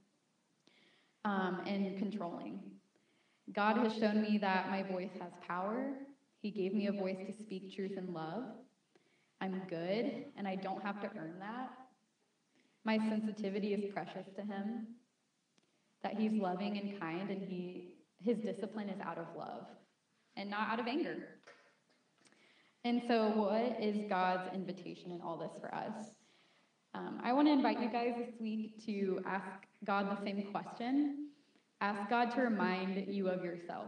um, 1.26 1.62
and 1.68 2.00
controlling. 2.00 2.60
God 3.54 3.78
has 3.78 3.94
shown 3.94 4.24
me 4.24 4.40
that 4.40 4.72
my 4.72 4.82
voice 4.82 5.12
has 5.22 5.32
power. 5.48 5.94
He 6.42 6.50
gave 6.50 6.74
me 6.74 6.88
a 6.88 6.92
voice 6.92 7.20
to 7.28 7.34
speak 7.34 7.76
truth 7.76 7.98
and 7.98 8.16
love. 8.16 8.46
I'm 9.42 9.62
good, 9.70 10.26
and 10.38 10.48
I 10.48 10.56
don't 10.56 10.82
have 10.82 11.00
to 11.02 11.12
earn 11.16 11.36
that. 11.40 11.70
My 12.84 12.98
sensitivity 12.98 13.76
is 13.76 13.94
precious 13.94 14.26
to 14.38 14.42
Him 14.42 14.88
that 16.08 16.20
he's 16.20 16.32
loving 16.34 16.78
and 16.78 17.00
kind 17.00 17.30
and 17.30 17.42
he 17.42 17.90
his 18.20 18.38
discipline 18.38 18.90
is 18.90 19.00
out 19.02 19.18
of 19.18 19.26
love 19.38 19.68
and 20.36 20.50
not 20.50 20.70
out 20.70 20.80
of 20.80 20.88
anger. 20.88 21.18
And 22.84 23.02
so, 23.08 23.30
what 23.30 23.78
is 23.82 23.98
God's 24.08 24.54
invitation 24.54 25.12
in 25.12 25.22
all 25.22 25.38
this 25.38 25.52
for 25.60 25.74
us? 25.74 25.94
Um, 26.94 27.20
I 27.24 27.34
want 27.34 27.48
to 27.48 27.52
invite 27.52 27.82
you 27.82 27.90
guys 27.90 28.14
this 28.18 28.34
week 28.40 28.86
to 28.86 29.22
ask 29.26 29.46
God 29.86 30.10
the 30.10 30.24
same 30.24 30.44
question. 30.52 31.30
Ask 31.82 32.10
God 32.10 32.32
to 32.36 32.42
remind 32.42 33.14
you 33.14 33.28
of 33.28 33.44
yourself. 33.44 33.88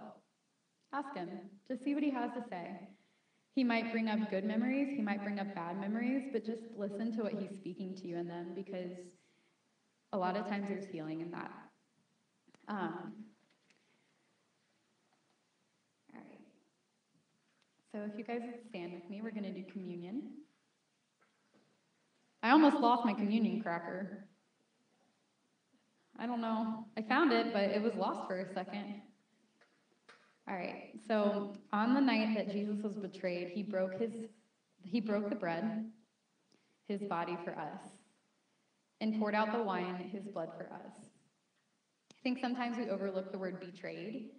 Ask 0.93 1.15
him. 1.15 1.29
to 1.69 1.77
see 1.77 1.93
what 1.93 2.03
he 2.03 2.11
has 2.11 2.31
to 2.33 2.43
say. 2.49 2.89
He 3.55 3.63
might 3.63 3.91
bring 3.91 4.09
up 4.09 4.29
good 4.29 4.43
memories, 4.43 4.89
he 4.95 5.01
might 5.01 5.23
bring 5.23 5.39
up 5.39 5.55
bad 5.55 5.79
memories, 5.79 6.29
but 6.31 6.45
just 6.45 6.63
listen 6.77 7.15
to 7.15 7.23
what 7.23 7.33
he's 7.33 7.55
speaking 7.55 7.95
to 7.95 8.07
you 8.07 8.17
in 8.17 8.27
them 8.27 8.51
because 8.55 8.91
a 10.11 10.17
lot 10.17 10.35
of 10.35 10.47
times 10.47 10.67
there's 10.67 10.85
healing 10.85 11.21
in 11.21 11.31
that. 11.31 11.68
Um, 12.69 13.13
all 16.13 16.21
right. 16.21 16.39
So 17.91 17.99
if 18.11 18.17
you 18.17 18.23
guys 18.23 18.41
would 18.45 18.63
stand 18.69 18.93
with 18.93 19.09
me, 19.09 19.21
we're 19.21 19.31
going 19.31 19.43
to 19.43 19.51
do 19.51 19.63
communion. 19.71 20.21
I 22.43 22.51
almost 22.51 22.77
lost 22.77 23.05
my 23.05 23.13
communion 23.13 23.61
cracker. 23.61 24.25
I 26.17 26.27
don't 26.27 26.41
know. 26.41 26.85
I 26.95 27.01
found 27.01 27.31
it, 27.31 27.51
but 27.53 27.63
it 27.63 27.81
was 27.81 27.95
lost 27.95 28.27
for 28.27 28.39
a 28.39 28.53
second. 28.53 29.01
All 30.47 30.55
right. 30.55 30.91
So 31.07 31.53
on 31.73 31.95
the 31.95 32.01
night 32.01 32.35
that 32.35 32.51
Jesus 32.51 32.83
was 32.83 32.95
betrayed, 32.95 33.49
he 33.49 33.63
broke 33.63 33.99
his 33.99 34.11
he 34.83 35.01
broke 35.01 35.29
the 35.29 35.35
bread, 35.35 35.91
his 36.87 37.01
body 37.01 37.37
for 37.43 37.51
us, 37.51 37.81
and 39.01 39.19
poured 39.19 39.35
out 39.35 39.51
the 39.51 39.61
wine, 39.61 40.09
his 40.11 40.23
blood 40.23 40.49
for 40.57 40.65
us. 40.73 40.93
I 42.19 42.23
think 42.23 42.39
sometimes 42.39 42.77
we 42.77 42.89
overlook 42.89 43.31
the 43.31 43.37
word 43.37 43.61
betrayed, 43.61 44.31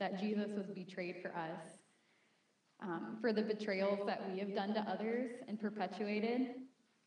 that 0.00 0.18
Jesus 0.18 0.50
was 0.56 0.66
betrayed 0.74 1.16
for 1.20 1.28
us, 1.28 1.78
um, 2.80 3.18
for 3.20 3.34
the 3.34 3.42
betrayals 3.42 4.00
that 4.06 4.30
we 4.32 4.38
have 4.38 4.54
done 4.54 4.72
to 4.74 4.80
others 4.80 5.30
and 5.46 5.60
perpetuated, 5.60 6.54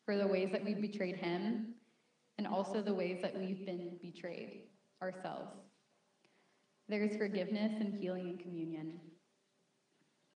for 0.04 0.16
the 0.16 0.26
ways 0.26 0.50
that 0.52 0.64
we've 0.64 0.80
betrayed 0.80 1.16
him, 1.16 1.74
and 2.38 2.46
also 2.46 2.80
the 2.82 2.94
ways 2.94 3.18
that 3.20 3.36
we've 3.36 3.66
been 3.66 3.98
betrayed 4.00 4.62
ourselves. 5.02 5.56
There's 6.88 7.16
forgiveness 7.16 7.72
and 7.80 7.92
healing 8.00 8.28
and 8.28 8.40
communion. 8.40 9.00